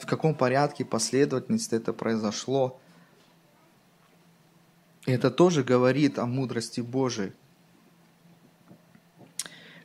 В 0.00 0.06
каком 0.06 0.34
порядке 0.34 0.84
последовательности 0.84 1.76
это 1.76 1.92
произошло. 1.92 2.80
И 5.06 5.12
это 5.12 5.30
тоже 5.30 5.62
говорит 5.62 6.18
о 6.18 6.26
мудрости 6.26 6.80
Божией. 6.80 7.32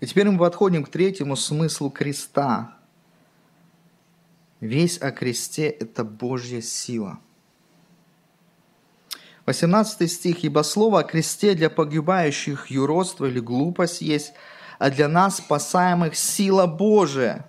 И 0.02 0.08
теперь 0.08 0.30
мы 0.30 0.38
подходим 0.38 0.84
к 0.84 0.90
третьему 0.90 1.36
смыслу 1.36 1.92
креста. 1.92 2.76
Весь 4.60 4.98
о 4.98 5.12
кресте– 5.12 5.68
это 5.80 6.04
Божья 6.04 6.60
сила. 6.62 7.20
18 9.46 10.12
стих. 10.12 10.44
«Ибо 10.44 10.64
слово 10.64 11.00
о 11.00 11.04
кресте 11.04 11.54
для 11.54 11.70
погибающих 11.70 12.68
юродство 12.68 13.26
или 13.26 13.40
глупость 13.40 14.02
есть, 14.02 14.34
а 14.80 14.90
для 14.90 15.08
нас, 15.08 15.38
спасаемых, 15.38 16.16
сила 16.16 16.66
Божия». 16.66 17.46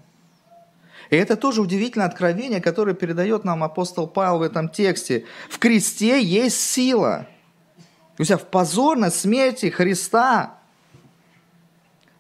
И 1.11 1.17
это 1.17 1.37
тоже 1.37 1.61
удивительное 1.61 2.07
откровение, 2.07 2.61
которое 2.61 2.95
передает 2.95 3.45
нам 3.45 3.63
апостол 3.63 4.07
Павел 4.07 4.39
в 4.39 4.43
этом 4.43 4.69
тексте. 4.69 5.27
В 5.51 5.59
кресте 5.59 6.23
есть 6.23 6.61
сила. 6.61 7.27
То 8.17 8.23
есть 8.23 8.33
в 8.33 8.47
позорной 8.47 9.11
смерти 9.11 9.69
Христа 9.69 10.62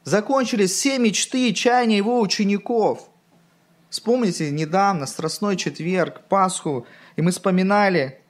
закончились 0.04 0.72
все 0.72 0.98
мечты 0.98 1.48
и 1.48 1.54
чаяния 1.54 1.96
его 1.96 2.20
учеников– 2.20 3.08
Вспомните 3.92 4.50
недавно, 4.50 5.04
Страстной 5.04 5.54
четверг, 5.56 6.22
Пасху, 6.30 6.86
и 7.16 7.20
мы 7.20 7.30
вспоминали, 7.30 8.22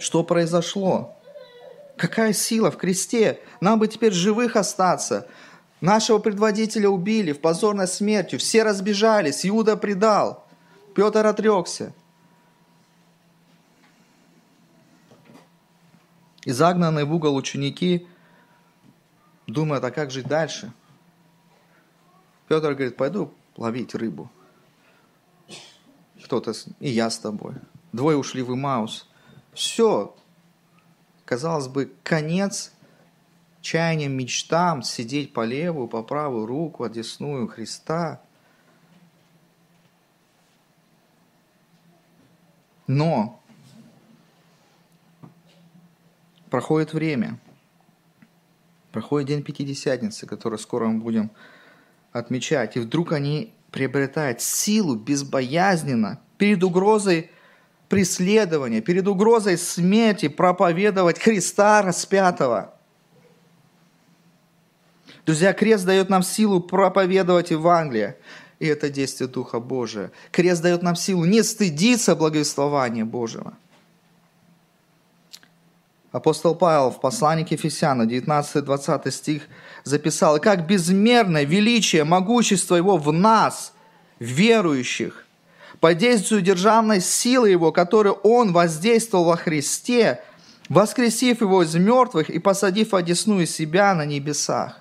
что 0.00 0.24
произошло. 0.24 1.16
Какая 1.96 2.32
сила 2.32 2.72
в 2.72 2.76
кресте. 2.76 3.38
Нам 3.60 3.78
бы 3.78 3.86
теперь 3.86 4.10
живых 4.10 4.56
остаться. 4.56 5.28
Нашего 5.80 6.18
предводителя 6.18 6.88
убили 6.88 7.30
в 7.30 7.40
позорной 7.40 7.86
смертью. 7.86 8.40
Все 8.40 8.64
разбежались. 8.64 9.46
Иуда 9.46 9.76
предал. 9.76 10.44
Петр 10.96 11.24
отрекся. 11.24 11.92
И 16.44 16.50
загнанные 16.50 17.04
в 17.04 17.14
угол 17.14 17.36
ученики 17.36 18.08
думают, 19.52 19.84
а 19.84 19.90
как 19.90 20.10
жить 20.10 20.26
дальше? 20.26 20.72
Петр 22.48 22.72
говорит, 22.74 22.96
пойду 22.96 23.32
ловить 23.56 23.94
рыбу. 23.94 24.30
Кто-то, 26.24 26.52
и 26.80 26.90
я 26.90 27.10
с 27.10 27.18
тобой. 27.18 27.54
Двое 27.92 28.16
ушли 28.16 28.42
в 28.42 28.52
Имаус. 28.52 29.08
Все. 29.52 30.14
Казалось 31.24 31.68
бы, 31.68 31.92
конец 32.02 32.72
чаяниям, 33.60 34.12
мечтам 34.12 34.82
сидеть 34.82 35.32
по 35.32 35.44
левую, 35.44 35.88
по 35.88 36.02
правую 36.02 36.46
руку, 36.46 36.84
одесную 36.84 37.48
Христа. 37.48 38.20
Но 42.86 43.40
проходит 46.50 46.92
время. 46.92 47.38
Проходит 48.92 49.28
день 49.28 49.42
Пятидесятницы, 49.42 50.26
который 50.26 50.58
скоро 50.58 50.86
мы 50.86 51.00
будем 51.00 51.30
отмечать. 52.12 52.76
И 52.76 52.80
вдруг 52.80 53.12
они 53.12 53.54
приобретают 53.70 54.42
силу 54.42 54.96
безбоязненно 54.96 56.20
перед 56.36 56.62
угрозой 56.62 57.30
преследования, 57.88 58.82
перед 58.82 59.08
угрозой 59.08 59.56
смерти 59.56 60.28
проповедовать 60.28 61.18
Христа 61.18 61.82
распятого. 61.82 62.74
Друзья, 65.24 65.52
крест 65.54 65.86
дает 65.86 66.10
нам 66.10 66.22
силу 66.22 66.60
проповедовать 66.60 67.50
Евангелие. 67.50 68.18
И 68.58 68.66
это 68.66 68.90
действие 68.90 69.28
Духа 69.28 69.58
Божия. 69.58 70.12
Крест 70.30 70.62
дает 70.62 70.82
нам 70.82 70.96
силу 70.96 71.24
не 71.24 71.42
стыдиться 71.42 72.14
благовествования 72.14 73.04
Божьего. 73.04 73.54
Апостол 76.12 76.54
Павел 76.54 76.90
в 76.90 77.00
послании 77.00 77.42
к 77.42 77.52
Ефесянам, 77.52 78.06
19-20 78.06 79.10
стих, 79.10 79.42
записал, 79.82 80.38
«Как 80.38 80.66
безмерное 80.66 81.44
величие, 81.44 82.04
могущество 82.04 82.76
Его 82.76 82.98
в 82.98 83.10
нас, 83.12 83.72
верующих, 84.18 85.26
по 85.80 85.94
действию 85.94 86.42
державной 86.42 87.00
силы 87.00 87.48
Его, 87.48 87.72
которой 87.72 88.12
Он 88.12 88.52
воздействовал 88.52 89.24
во 89.24 89.36
Христе, 89.38 90.22
воскресив 90.68 91.40
Его 91.40 91.62
из 91.62 91.74
мертвых 91.74 92.28
и 92.28 92.38
посадив 92.38 92.92
одесную 92.92 93.46
себя 93.46 93.94
на 93.94 94.04
небесах». 94.04 94.78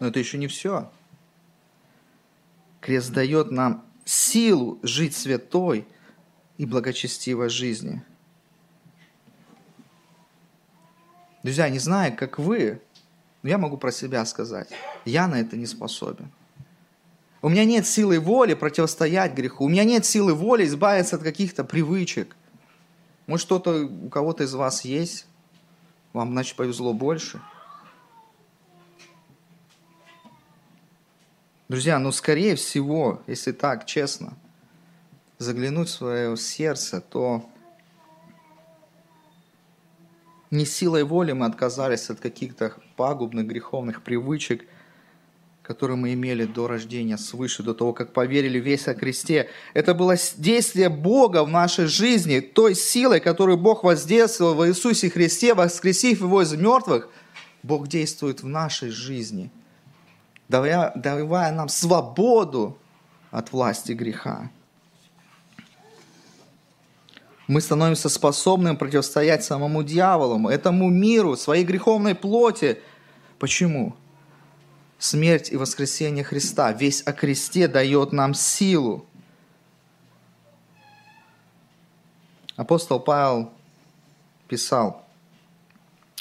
Но 0.00 0.08
это 0.08 0.18
еще 0.18 0.38
не 0.38 0.48
все. 0.48 0.90
Крест 2.80 3.12
дает 3.12 3.52
нам 3.52 3.84
силу 4.04 4.80
жить 4.82 5.14
святой 5.14 5.86
и 6.58 6.66
благочестивой 6.66 7.48
жизни. 7.48 8.02
Друзья, 11.42 11.68
не 11.68 11.78
знаю, 11.78 12.16
как 12.16 12.38
вы, 12.38 12.80
но 13.42 13.48
я 13.48 13.58
могу 13.58 13.76
про 13.76 13.90
себя 13.90 14.24
сказать. 14.24 14.68
Я 15.04 15.26
на 15.26 15.40
это 15.40 15.56
не 15.56 15.66
способен. 15.66 16.30
У 17.40 17.48
меня 17.48 17.64
нет 17.64 17.86
силы 17.86 18.20
воли 18.20 18.54
противостоять 18.54 19.34
греху. 19.34 19.64
У 19.64 19.68
меня 19.68 19.84
нет 19.84 20.04
силы 20.04 20.34
воли 20.34 20.64
избавиться 20.64 21.16
от 21.16 21.22
каких-то 21.22 21.64
привычек. 21.64 22.36
Может, 23.26 23.46
что-то 23.46 23.84
у 23.84 24.08
кого-то 24.08 24.44
из 24.44 24.54
вас 24.54 24.84
есть? 24.84 25.26
Вам, 26.12 26.32
значит, 26.32 26.56
повезло 26.56 26.92
больше– 26.92 27.40
Друзья, 31.72 31.98
ну 31.98 32.12
скорее 32.12 32.54
всего, 32.54 33.22
если 33.26 33.50
так, 33.50 33.86
честно, 33.86 34.34
заглянуть 35.42 35.88
в 35.88 35.92
свое 35.92 36.36
сердце, 36.36 37.00
то 37.00 37.44
не 40.50 40.64
силой 40.64 41.04
воли 41.04 41.32
мы 41.32 41.46
отказались 41.46 42.10
от 42.10 42.20
каких-то 42.20 42.74
пагубных 42.96 43.46
греховных 43.46 44.02
привычек, 44.02 44.66
которые 45.62 45.96
мы 45.96 46.12
имели 46.14 46.44
до 46.44 46.66
рождения 46.66 47.16
свыше, 47.16 47.62
до 47.62 47.74
того, 47.74 47.92
как 47.92 48.12
поверили 48.12 48.58
весь 48.58 48.88
о 48.88 48.94
кресте. 48.94 49.48
Это 49.74 49.94
было 49.94 50.16
действие 50.36 50.88
Бога 50.88 51.44
в 51.44 51.48
нашей 51.48 51.86
жизни, 51.86 52.40
той 52.40 52.74
силой, 52.74 53.20
которую 53.20 53.58
Бог 53.58 53.84
воздействовал 53.84 54.54
в 54.54 54.66
Иисусе 54.66 55.08
Христе, 55.08 55.54
воскресив 55.54 56.20
Его 56.20 56.42
из 56.42 56.52
мертвых. 56.52 57.08
Бог 57.62 57.88
действует 57.88 58.42
в 58.42 58.48
нашей 58.48 58.90
жизни– 58.90 59.50
давая, 60.52 60.92
давая 60.94 61.52
нам 61.52 61.68
свободу 61.68 62.78
от 63.30 63.52
власти 63.52 63.92
греха. 63.92 64.50
Мы 67.52 67.60
становимся 67.60 68.08
способным 68.08 68.78
противостоять 68.78 69.44
самому 69.44 69.82
дьяволу, 69.82 70.48
этому 70.48 70.88
миру, 70.88 71.36
своей 71.36 71.66
греховной 71.66 72.14
плоти. 72.14 72.80
Почему? 73.38 73.94
Смерть 74.98 75.52
и 75.52 75.58
воскресение 75.58 76.24
Христа, 76.24 76.72
весь 76.72 77.02
о 77.02 77.12
кресте 77.12 77.68
дает 77.68 78.12
нам 78.12 78.32
силу. 78.32 79.04
Апостол 82.56 82.98
Павел 82.98 83.52
писал 84.48 85.04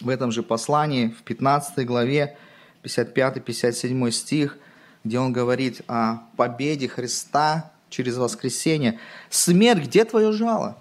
в 0.02 0.10
этом 0.10 0.34
же 0.34 0.44
послании, 0.44 1.08
в 1.08 1.24
15 1.24 1.86
главе, 1.86 2.38
55-57 2.84 4.12
стих, 4.12 4.58
где 5.06 5.18
он 5.18 5.32
говорит 5.32 5.82
о 5.88 6.24
победе 6.36 6.90
Христа 6.90 7.72
через 7.90 8.18
воскресение. 8.18 9.00
«Смерть, 9.30 9.86
где 9.86 10.04
твое 10.04 10.34
жало? 10.34 10.78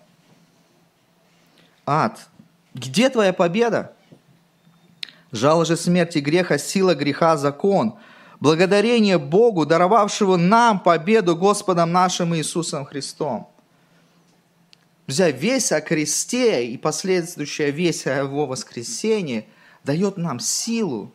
Ад, 1.92 2.29
где 2.72 3.11
твоя 3.11 3.33
победа? 3.33 3.96
Жало 5.33 5.64
же 5.64 5.76
смерти 5.76 6.18
греха, 6.18 6.57
сила 6.57 6.94
греха, 6.94 7.37
закон. 7.37 7.98
Благодарение 8.38 9.18
Богу, 9.18 9.66
даровавшего 9.66 10.37
нам 10.37 10.79
победу 10.79 11.35
Господом 11.35 11.90
нашим 11.90 12.37
Иисусом 12.37 12.85
Христом». 12.85 13.50
Друзья, 15.09 15.33
весь 15.33 15.72
о 15.72 15.81
кресте 15.81 16.64
и 16.64 16.79
последующая 16.79 17.72
весь 17.72 18.07
о 18.07 18.18
его 18.18 18.46
воскресении 18.46 19.48
дает 19.83 20.16
нам 20.16 20.38
силу 20.38 21.12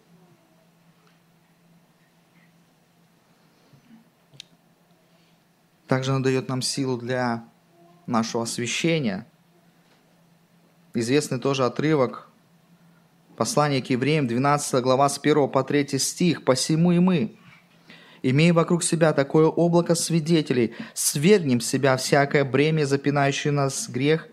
Также 5.87 6.11
она 6.11 6.19
дает 6.19 6.49
нам 6.49 6.61
силу 6.61 6.97
для 6.97 7.45
нашего 8.07 8.43
освящения. 8.43 9.25
Известный 10.95 11.39
тоже 11.39 11.65
отрывок 11.65 12.29
Послание 13.35 13.81
к 13.81 13.89
евреям, 13.89 14.27
12 14.27 14.81
глава, 14.81 15.09
с 15.09 15.19
1 15.21 15.49
по 15.49 15.63
3 15.63 15.99
стих. 15.99 16.45
«Посему 16.45 16.93
и 16.93 16.99
мы, 16.99 17.35
имея 18.23 18.53
вокруг 18.53 18.81
себя 18.81 19.11
такое 19.11 19.47
облако 19.47 19.93
свидетелей, 19.93 20.73
свергнем 20.93 21.59
с 21.59 21.67
себя 21.67 21.97
всякое 21.97 22.45
бремя, 22.45 22.85
запинающее 22.85 23.51
нас 23.51 23.89
грех, 23.89 24.29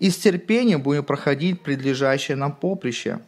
и 0.00 0.10
с 0.10 0.16
терпением 0.16 0.82
будем 0.82 1.04
проходить 1.04 1.62
предлежащее 1.62 2.36
нам 2.36 2.56
поприще, 2.56 3.20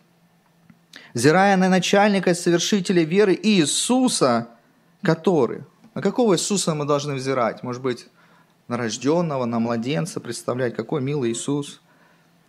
взирая 1.15 1.57
на 1.57 1.69
начальника 1.69 2.31
и 2.31 2.35
совершителя 2.35 3.05
веры 3.05 3.39
Иисуса, 3.41 4.49
который, 5.03 5.63
на 5.95 6.03
какого 6.03 6.35
Иисуса 6.35 6.75
мы 6.75 6.85
должны 6.85 7.15
взирать? 7.15 7.63
Может 7.63 7.83
быть, 7.83 8.09
на 8.67 8.77
рожденного, 8.77 9.45
на 9.45 9.61
младенца, 9.61 10.19
представлять, 10.19 10.75
какой 10.75 11.01
милый 11.01 11.31
Иисус. 11.31 11.82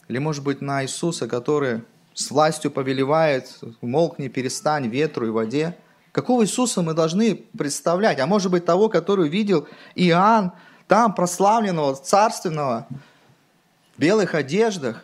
Или, 0.07 0.17
может 0.17 0.43
быть, 0.43 0.61
на 0.61 0.83
Иисуса, 0.83 1.27
который 1.27 1.83
с 2.13 2.29
властью 2.29 2.71
повелевает, 2.71 3.59
умолкни, 3.81 4.27
перестань 4.27 4.87
ветру 4.87 5.27
и 5.27 5.29
воде. 5.29 5.77
Какого 6.11 6.43
Иисуса 6.43 6.81
мы 6.81 6.93
должны 6.93 7.35
представлять? 7.35 8.19
А 8.19 8.27
может 8.27 8.51
быть, 8.51 8.65
того, 8.65 8.89
который 8.89 9.29
видел 9.29 9.67
Иоанн, 9.95 10.51
там 10.87 11.15
прославленного, 11.15 11.95
царственного, 11.95 12.87
в 13.95 13.99
белых 13.99 14.35
одеждах, 14.35 15.03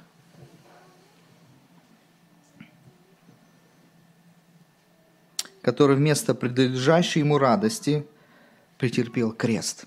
который 5.62 5.95
вместо 5.95 6.35
предлежащей 6.35 7.19
ему 7.21 7.38
радости– 7.38 8.05
претерпел 8.79 9.33
крест. 9.33 9.85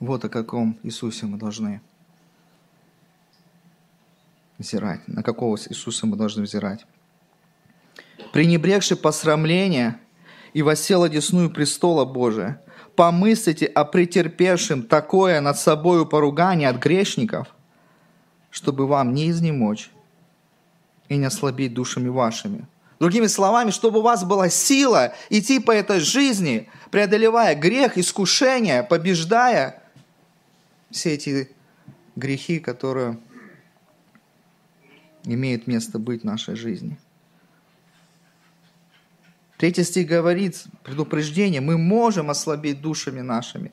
Вот 0.00 0.24
о 0.24 0.28
каком 0.28 0.78
Иисусе 0.82 1.26
мы 1.26 1.38
должны 1.38 1.80
взирать. 4.62 5.06
На 5.06 5.22
какого 5.22 5.56
Иисуса 5.56 6.06
мы 6.06 6.16
должны 6.16 6.42
взирать. 6.42 6.86
Пренебрегши 8.32 8.96
посрамление 8.96 9.98
и 10.54 10.62
восел 10.62 11.02
одесную 11.02 11.50
престола 11.50 12.04
Божия, 12.04 12.62
помыслите 12.96 13.66
о 13.66 13.84
претерпевшем 13.84 14.82
такое 14.82 15.40
над 15.40 15.58
собою 15.58 16.06
поругание 16.06 16.68
от 16.68 16.76
грешников, 16.76 17.48
чтобы 18.50 18.86
вам 18.86 19.14
не 19.14 19.30
изнемочь 19.30 19.90
и 21.08 21.16
не 21.16 21.26
ослабить 21.26 21.74
душами 21.74 22.08
вашими, 22.08 22.66
Другими 23.02 23.26
словами, 23.26 23.72
чтобы 23.72 23.98
у 23.98 24.02
вас 24.02 24.22
была 24.22 24.48
сила 24.48 25.12
идти 25.28 25.58
по 25.58 25.72
этой 25.72 25.98
жизни, 25.98 26.70
преодолевая 26.92 27.56
грех, 27.56 27.98
искушение, 27.98 28.84
побеждая 28.84 29.82
все 30.88 31.14
эти 31.14 31.50
грехи, 32.14 32.60
которые 32.60 33.18
имеют 35.24 35.66
место 35.66 35.98
быть 35.98 36.22
в 36.22 36.24
нашей 36.24 36.56
жизни. 36.56 36.98
Третий 39.56 39.84
стих 39.84 40.08
говорит, 40.08 40.64
предупреждение, 40.82 41.60
мы 41.60 41.78
можем 41.78 42.30
ослабить 42.30 42.80
душами 42.80 43.20
нашими. 43.20 43.70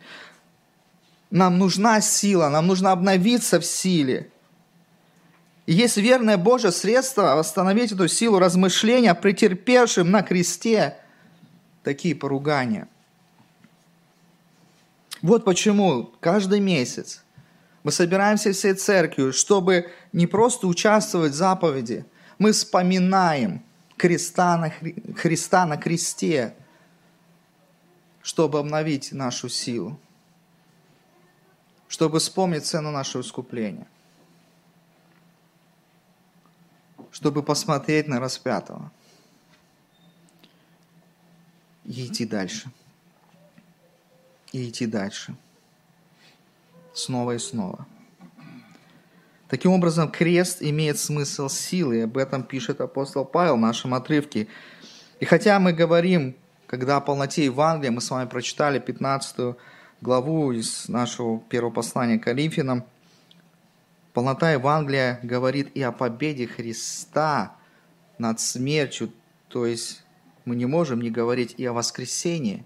Нам 1.31 1.57
нужна 1.57 1.99
сила, 2.01 2.49
нам 2.49 2.67
нужно 2.67 2.91
обновиться 2.91 3.59
в 3.59 3.65
силе. 3.65 4.29
И 5.65 5.73
есть 5.73 5.97
верное 5.97 6.37
Божье 6.37 6.71
средство 6.71 7.35
восстановить 7.35 7.91
эту 7.91 8.07
силу 8.07 8.39
размышления, 8.39 9.13
претерпевшим 9.15 10.09
на 10.11 10.21
кресте 10.21 10.97
такие 11.83 12.15
поругания. 12.15 12.87
Вот 15.21 15.45
почему 15.45 16.11
каждый 16.19 16.59
месяц 16.59 17.23
Мы 17.83 17.91
собираемся 17.91 18.51
всей 18.51 18.73
церковью, 18.73 19.33
чтобы 19.33 19.91
не 20.11 20.27
просто 20.27 20.67
участвовать 20.67 21.33
в 21.33 21.35
заповеди, 21.35 22.05
мы 22.37 22.51
вспоминаем 22.51 23.63
креста 23.97 24.57
на, 24.57 24.69
Хри... 24.69 25.13
Христа 25.15 25.65
на 25.65 25.77
кресте, 25.77 26.55
чтобы 28.21 28.59
обновить 28.59 29.11
нашу 29.11 29.49
силу, 29.49 29.99
чтобы 31.87 32.19
вспомнить 32.19 32.65
цену 32.65 32.91
нашего 32.91 33.21
искупления, 33.21 33.87
чтобы 37.11 37.43
посмотреть 37.43 38.07
на 38.07 38.19
распятого 38.19 38.91
и 41.83 42.05
идти 42.05 42.25
дальше. 42.25 42.71
И 44.51 44.69
идти 44.69 44.85
дальше. 44.85 45.35
Снова 46.93 47.33
и 47.33 47.39
снова. 47.39 47.87
Таким 49.49 49.71
образом, 49.71 50.11
крест 50.11 50.61
имеет 50.61 50.99
смысл 50.99 51.49
силы, 51.49 52.03
об 52.03 52.17
этом 52.19 52.43
пишет 52.43 52.81
апостол 52.81 53.25
Павел 53.25 53.57
в 53.57 53.59
нашем 53.59 53.95
отрывке. 53.95 54.47
И 55.19 55.25
хотя 55.25 55.59
мы 55.59 55.73
говорим, 55.73 56.35
когда 56.67 56.97
о 56.97 57.01
полноте 57.01 57.45
Евангелия, 57.45 57.89
мы 57.89 57.99
с 57.99 58.11
вами 58.11 58.29
прочитали 58.29 58.77
15 58.77 59.55
главу 60.01 60.51
из 60.51 60.87
нашего 60.87 61.39
первого 61.39 61.71
послания 61.71 62.19
к 62.19 62.25
Коринфянам, 62.25 62.85
полнота 64.13 64.51
Евангелия 64.51 65.19
говорит 65.23 65.71
и 65.73 65.81
о 65.81 65.91
победе 65.91 66.45
Христа 66.45 67.55
над 68.19 68.39
смертью, 68.39 69.11
то 69.47 69.65
есть 69.65 70.03
мы 70.45 70.55
не 70.55 70.67
можем 70.67 71.01
не 71.01 71.09
говорить 71.09 71.55
и 71.57 71.65
о 71.65 71.73
воскресении. 71.73 72.63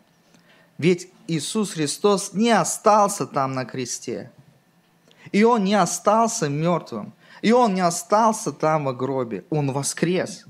Ведь 0.77 1.07
Иисус 1.29 1.71
Христос 1.71 2.33
не 2.33 2.49
остался 2.49 3.25
там 3.25 3.53
на 3.53 3.63
кресте– 3.63 4.31
и 5.33 5.43
он 5.43 5.65
не 5.65 5.73
остался 5.73 6.47
мертвым. 6.47 7.13
И 7.41 7.51
он 7.51 7.73
не 7.73 7.81
остался 7.81 8.53
там 8.53 8.85
в 8.85 8.95
гробе. 8.95 9.43
Он 9.49 9.71
воскрес. 9.71 10.45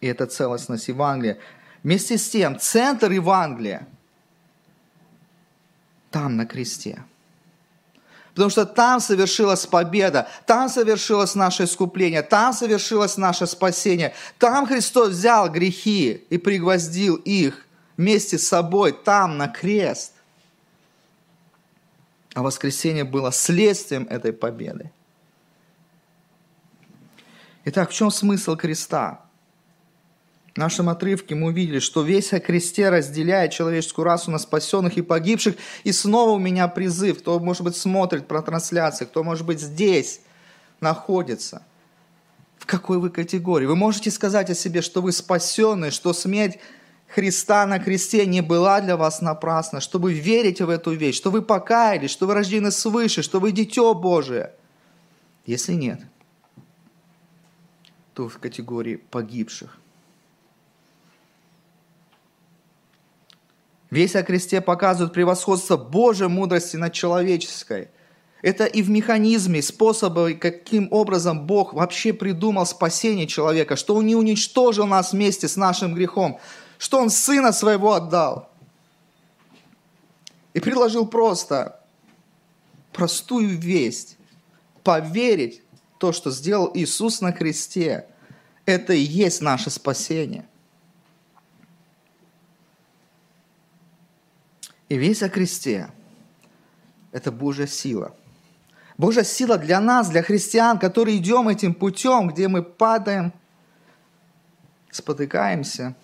И 0.00 0.06
это 0.06 0.26
целостность 0.26 0.88
Евангелия. 0.88 1.38
Вместе 1.82 2.16
с 2.16 2.30
тем, 2.30 2.58
центр 2.58 3.10
Евангелия 3.10 3.86
там 6.10 6.36
на 6.36 6.46
кресте. 6.46 7.04
Потому 8.30 8.50
что 8.50 8.64
там 8.64 9.00
совершилась 9.00 9.66
победа, 9.66 10.28
там 10.46 10.68
совершилось 10.68 11.34
наше 11.34 11.64
искупление, 11.64 12.22
там 12.22 12.54
совершилось 12.54 13.18
наше 13.18 13.46
спасение. 13.46 14.14
Там 14.38 14.66
Христос 14.66 15.10
взял 15.10 15.50
грехи 15.50 16.24
и 16.30 16.38
пригвоздил 16.38 17.16
их 17.16 17.66
вместе 17.96 18.38
с 18.38 18.48
собой 18.48 18.92
там 18.92 19.36
на 19.36 19.48
крест 19.48 20.12
а 22.34 22.42
воскресение 22.42 23.04
было 23.04 23.32
следствием 23.32 24.06
этой 24.08 24.32
победы. 24.32 24.90
Итак, 27.64 27.90
в 27.90 27.92
чем 27.92 28.10
смысл 28.10 28.56
креста? 28.56 29.24
В 30.54 30.58
нашем 30.58 30.88
отрывке 30.90 31.34
мы 31.34 31.48
увидели, 31.48 31.78
что 31.78 32.02
весь 32.02 32.32
о 32.32 32.40
кресте 32.40 32.90
разделяет 32.90 33.52
человеческую 33.52 34.04
расу 34.04 34.30
на 34.30 34.38
спасенных 34.38 34.98
и 34.98 35.02
погибших. 35.02 35.54
И 35.84 35.92
снова 35.92 36.30
у 36.30 36.38
меня 36.38 36.68
призыв, 36.68 37.20
кто, 37.20 37.38
может 37.38 37.62
быть, 37.62 37.76
смотрит 37.76 38.28
про 38.28 38.42
трансляции, 38.42 39.06
кто, 39.06 39.22
может 39.22 39.46
быть, 39.46 39.60
здесь 39.60 40.20
находится. 40.80 41.62
В 42.58 42.66
какой 42.66 42.98
вы 42.98 43.08
категории? 43.08 43.64
Вы 43.64 43.76
можете 43.76 44.10
сказать 44.10 44.50
о 44.50 44.54
себе, 44.54 44.82
что 44.82 45.00
вы 45.00 45.12
спасенные, 45.12 45.90
что 45.90 46.12
смерть 46.12 46.58
Христа 47.14 47.66
на 47.66 47.78
кресте 47.78 48.24
не 48.24 48.40
была 48.40 48.80
для 48.80 48.96
вас 48.96 49.20
напрасна, 49.20 49.80
что 49.80 49.98
вы 49.98 50.14
верите 50.14 50.64
в 50.64 50.70
эту 50.70 50.92
вещь, 50.92 51.16
что 51.16 51.30
вы 51.30 51.42
покаялись, 51.42 52.10
что 52.10 52.26
вы 52.26 52.32
рождены 52.32 52.70
свыше, 52.70 53.20
что 53.20 53.38
вы 53.38 53.52
дитё 53.52 53.92
Божие. 53.92 54.54
Если 55.44 55.74
нет, 55.74 56.00
то 58.14 58.30
в 58.30 58.38
категории 58.38 58.96
погибших. 58.96 59.78
Весь 63.90 64.16
о 64.16 64.22
кресте 64.22 64.62
показывает 64.62 65.12
превосходство 65.12 65.76
Божьей 65.76 66.28
мудрости 66.28 66.76
над 66.76 66.94
человеческой. 66.94 67.88
Это 68.40 68.64
и 68.64 68.80
в 68.80 68.88
механизме, 68.88 69.60
способы, 69.60 70.32
каким 70.32 70.88
образом 70.90 71.46
Бог 71.46 71.74
вообще 71.74 72.14
придумал 72.14 72.64
спасение 72.64 73.26
человека, 73.26 73.76
что 73.76 73.96
Он 73.96 74.06
не 74.06 74.16
уничтожил 74.16 74.86
нас 74.86 75.12
вместе 75.12 75.46
с 75.46 75.56
нашим 75.56 75.94
грехом, 75.94 76.40
что 76.82 76.98
он 76.98 77.10
сына 77.10 77.52
своего 77.52 77.92
отдал. 77.92 78.50
И 80.52 80.58
предложил 80.58 81.06
просто 81.06 81.80
простую 82.92 83.56
весть. 83.56 84.18
Поверить 84.82 85.62
то, 85.98 86.10
что 86.10 86.32
сделал 86.32 86.72
Иисус 86.74 87.20
на 87.20 87.30
кресте. 87.30 88.08
Это 88.66 88.94
и 88.94 89.00
есть 89.00 89.40
наше 89.40 89.70
спасение. 89.70 90.44
И 94.88 94.96
весь 94.96 95.22
о 95.22 95.28
кресте– 95.28 95.88
это 97.12 97.30
Божья 97.30 97.68
сила. 97.68 98.12
Божья 98.98 99.22
сила 99.22 99.56
для 99.56 99.78
нас, 99.78 100.10
для 100.10 100.24
христиан, 100.24 100.80
которые 100.80 101.18
идем 101.18 101.48
этим 101.48 101.74
путем, 101.74 102.26
где 102.26 102.48
мы 102.48 102.64
падаем, 102.64 103.32
спотыкаемся– 104.90 105.94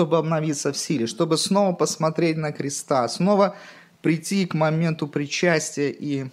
чтобы 0.00 0.16
обновиться 0.16 0.72
в 0.72 0.78
силе, 0.78 1.06
чтобы 1.06 1.36
снова 1.36 1.74
посмотреть 1.74 2.38
на 2.38 2.52
креста, 2.52 3.06
снова 3.06 3.54
прийти 4.00 4.46
к 4.46 4.54
моменту 4.54 5.06
причастия 5.06 5.90
и 5.90 6.30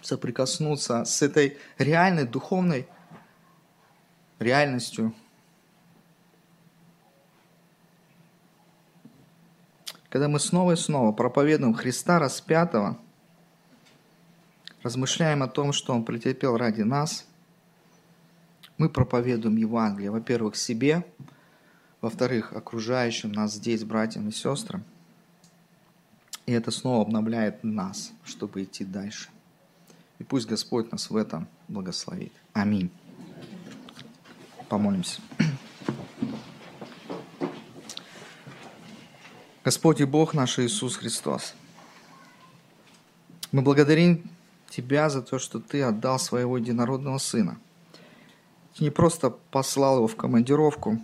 соприкоснуться 0.00 1.04
с 1.04 1.20
этой 1.20 1.58
реальной 1.76 2.26
духовной 2.26 2.88
реальностью. 4.38 5.12
Когда 10.08 10.28
мы 10.28 10.40
снова 10.40 10.72
и 10.72 10.76
снова 10.76 11.12
проповедуем 11.12 11.74
Христа 11.74 12.18
распятого, 12.18 12.96
размышляем 14.82 15.42
о 15.42 15.48
том, 15.48 15.74
что 15.74 15.92
Он 15.92 16.02
претерпел 16.02 16.56
ради 16.56 16.80
нас, 16.80 17.26
мы 18.78 18.88
проповедуем 18.88 19.58
Евангелие, 19.58 20.10
во-первых, 20.10 20.56
себе– 20.56 21.04
во-вторых, 22.04 22.52
окружающим 22.52 23.32
нас 23.32 23.54
здесь, 23.54 23.82
братьям 23.82 24.28
и 24.28 24.30
сестрам. 24.30 24.84
И 26.44 26.52
это 26.52 26.70
снова 26.70 27.00
обновляет 27.00 27.64
нас, 27.64 28.12
чтобы 28.26 28.62
идти 28.62 28.84
дальше. 28.84 29.30
И 30.18 30.22
пусть 30.22 30.46
Господь 30.46 30.92
нас 30.92 31.08
в 31.08 31.16
этом 31.16 31.48
благословит. 31.66 32.34
Аминь. 32.52 32.90
Помолимся. 34.68 35.22
Господь 39.64 40.02
и 40.02 40.04
Бог 40.04 40.34
наш 40.34 40.58
Иисус 40.58 40.96
Христос, 40.96 41.54
мы 43.50 43.62
благодарим 43.62 44.30
Тебя 44.68 45.08
за 45.08 45.22
то, 45.22 45.38
что 45.38 45.58
Ты 45.58 45.80
отдал 45.82 46.18
своего 46.18 46.58
единородного 46.58 47.16
Сына. 47.16 47.58
Ты 48.76 48.84
не 48.84 48.90
просто 48.90 49.30
послал 49.30 49.96
его 49.96 50.06
в 50.06 50.16
командировку, 50.16 51.00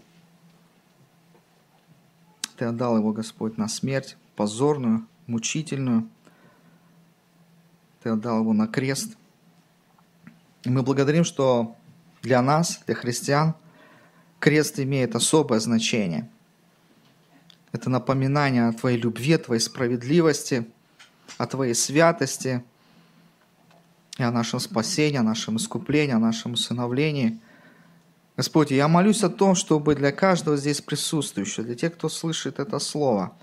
ты 2.60 2.66
отдал 2.66 2.98
его, 2.98 3.14
Господь, 3.14 3.56
на 3.56 3.68
смерть, 3.68 4.18
позорную, 4.36 5.06
мучительную. 5.26 6.06
Ты 8.02 8.10
отдал 8.10 8.40
его 8.40 8.52
на 8.52 8.66
крест. 8.66 9.16
И 10.64 10.68
мы 10.68 10.82
благодарим, 10.82 11.24
что 11.24 11.74
для 12.20 12.42
нас, 12.42 12.82
для 12.86 12.94
христиан, 12.94 13.54
крест 14.40 14.78
имеет 14.78 15.16
особое 15.16 15.58
значение. 15.58 16.28
Это 17.72 17.88
напоминание 17.88 18.68
о 18.68 18.74
Твоей 18.74 18.98
любви, 18.98 19.32
о 19.32 19.38
Твоей 19.38 19.60
справедливости, 19.62 20.70
о 21.38 21.46
Твоей 21.46 21.74
святости 21.74 22.62
и 24.18 24.22
о 24.22 24.30
нашем 24.30 24.60
спасении, 24.60 25.16
о 25.16 25.22
нашем 25.22 25.56
искуплении, 25.56 26.12
о 26.12 26.18
нашем 26.18 26.52
усыновлении– 26.52 27.40
Господь, 28.36 28.70
я 28.70 28.88
молюсь 28.88 29.22
о 29.22 29.28
том, 29.28 29.54
чтобы 29.54 29.94
для 29.94 30.12
каждого 30.12 30.56
здесь 30.56 30.80
присутствующего, 30.80 31.64
для 31.64 31.74
тех, 31.74 31.94
кто 31.94 32.08
слышит 32.08 32.58
это 32.58 32.78
слово, 32.78 33.36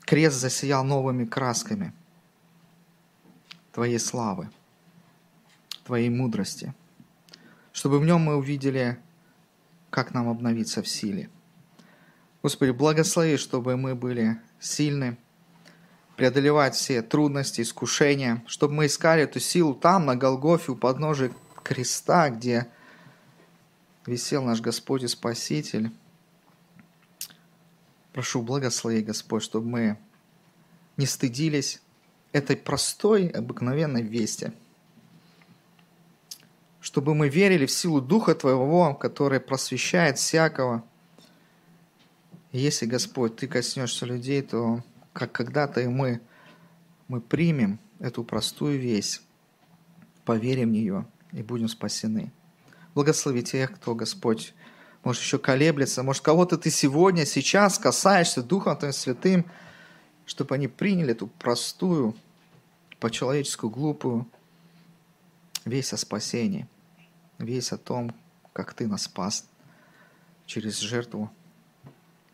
крест 0.00 0.36
засиял 0.36 0.84
новыми 0.84 1.24
красками 1.24 1.92
Твоей 3.72 3.98
славы, 3.98 4.50
Твоей 5.84 6.08
мудрости, 6.08 6.74
чтобы 7.72 7.98
в 7.98 8.04
нем 8.04 8.22
мы 8.22 8.36
увидели, 8.36 8.98
как 9.90 10.14
нам 10.14 10.28
обновиться 10.28 10.82
в 10.82 10.88
силе. 10.88 11.30
Господи, 12.42 12.70
благослови, 12.70 13.36
чтобы 13.36 13.76
мы 13.76 13.94
были 13.94 14.40
сильны, 14.60 15.18
преодолевать 16.16 16.74
все 16.74 17.02
трудности, 17.02 17.60
искушения, 17.60 18.42
чтобы 18.46 18.74
мы 18.74 18.86
искали 18.86 19.22
эту 19.22 19.38
силу 19.38 19.74
там, 19.74 20.06
на 20.06 20.16
Голгофе, 20.16 20.72
у 20.72 20.76
подножия 20.76 21.30
креста, 21.62 22.30
где 22.30 22.68
висел 24.06 24.42
наш 24.42 24.60
Господь 24.60 25.02
и 25.02 25.08
Спаситель. 25.08 25.90
Прошу, 28.12 28.42
благослови, 28.42 29.02
Господь, 29.02 29.42
чтобы 29.42 29.66
мы 29.66 29.98
не 30.96 31.06
стыдились 31.06 31.82
этой 32.32 32.56
простой, 32.56 33.28
обыкновенной 33.28 34.02
вести. 34.02 34.52
Чтобы 36.80 37.14
мы 37.14 37.28
верили 37.28 37.66
в 37.66 37.70
силу 37.70 38.00
Духа 38.00 38.34
Твоего, 38.34 38.94
который 38.94 39.40
просвещает 39.40 40.18
всякого. 40.18 40.84
И 42.52 42.58
если, 42.58 42.86
Господь, 42.86 43.36
Ты 43.36 43.48
коснешься 43.48 44.06
людей, 44.06 44.40
то 44.42 44.82
как 45.12 45.32
когда-то 45.32 45.80
и 45.80 45.88
мы, 45.88 46.20
мы 47.08 47.20
примем 47.20 47.78
эту 47.98 48.22
простую 48.24 48.78
весть, 48.78 49.22
поверим 50.24 50.68
в 50.68 50.72
нее 50.72 51.06
и 51.32 51.42
будем 51.42 51.68
спасены. 51.68 52.32
Благослови 52.96 53.42
тех, 53.42 53.74
кто, 53.74 53.94
Господь, 53.94 54.54
может, 55.04 55.20
еще 55.20 55.38
колеблется, 55.38 56.02
может, 56.02 56.22
кого-то 56.22 56.56
ты 56.56 56.70
сегодня, 56.70 57.26
сейчас 57.26 57.78
касаешься 57.78 58.42
Духом 58.42 58.74
Твоим 58.74 58.94
Святым, 58.94 59.44
чтобы 60.24 60.54
они 60.54 60.66
приняли 60.66 61.10
эту 61.10 61.26
простую, 61.26 62.16
по-человеческую, 62.98 63.68
глупую 63.68 64.26
весть 65.66 65.92
о 65.92 65.98
спасении, 65.98 66.66
весть 67.36 67.72
о 67.72 67.76
том, 67.76 68.14
как 68.54 68.72
Ты 68.72 68.86
нас 68.86 69.02
спас 69.02 69.46
через 70.46 70.78
жертву 70.78 71.30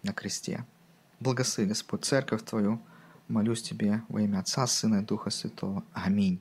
на 0.04 0.12
кресте. 0.12 0.64
Благослови, 1.18 1.70
Господь, 1.70 2.04
церковь 2.04 2.44
Твою. 2.44 2.80
Молюсь 3.26 3.62
Тебе 3.62 4.02
во 4.08 4.20
имя 4.20 4.38
Отца, 4.38 4.68
Сына 4.68 5.00
и 5.00 5.04
Духа 5.04 5.30
Святого. 5.30 5.82
Аминь. 5.92 6.40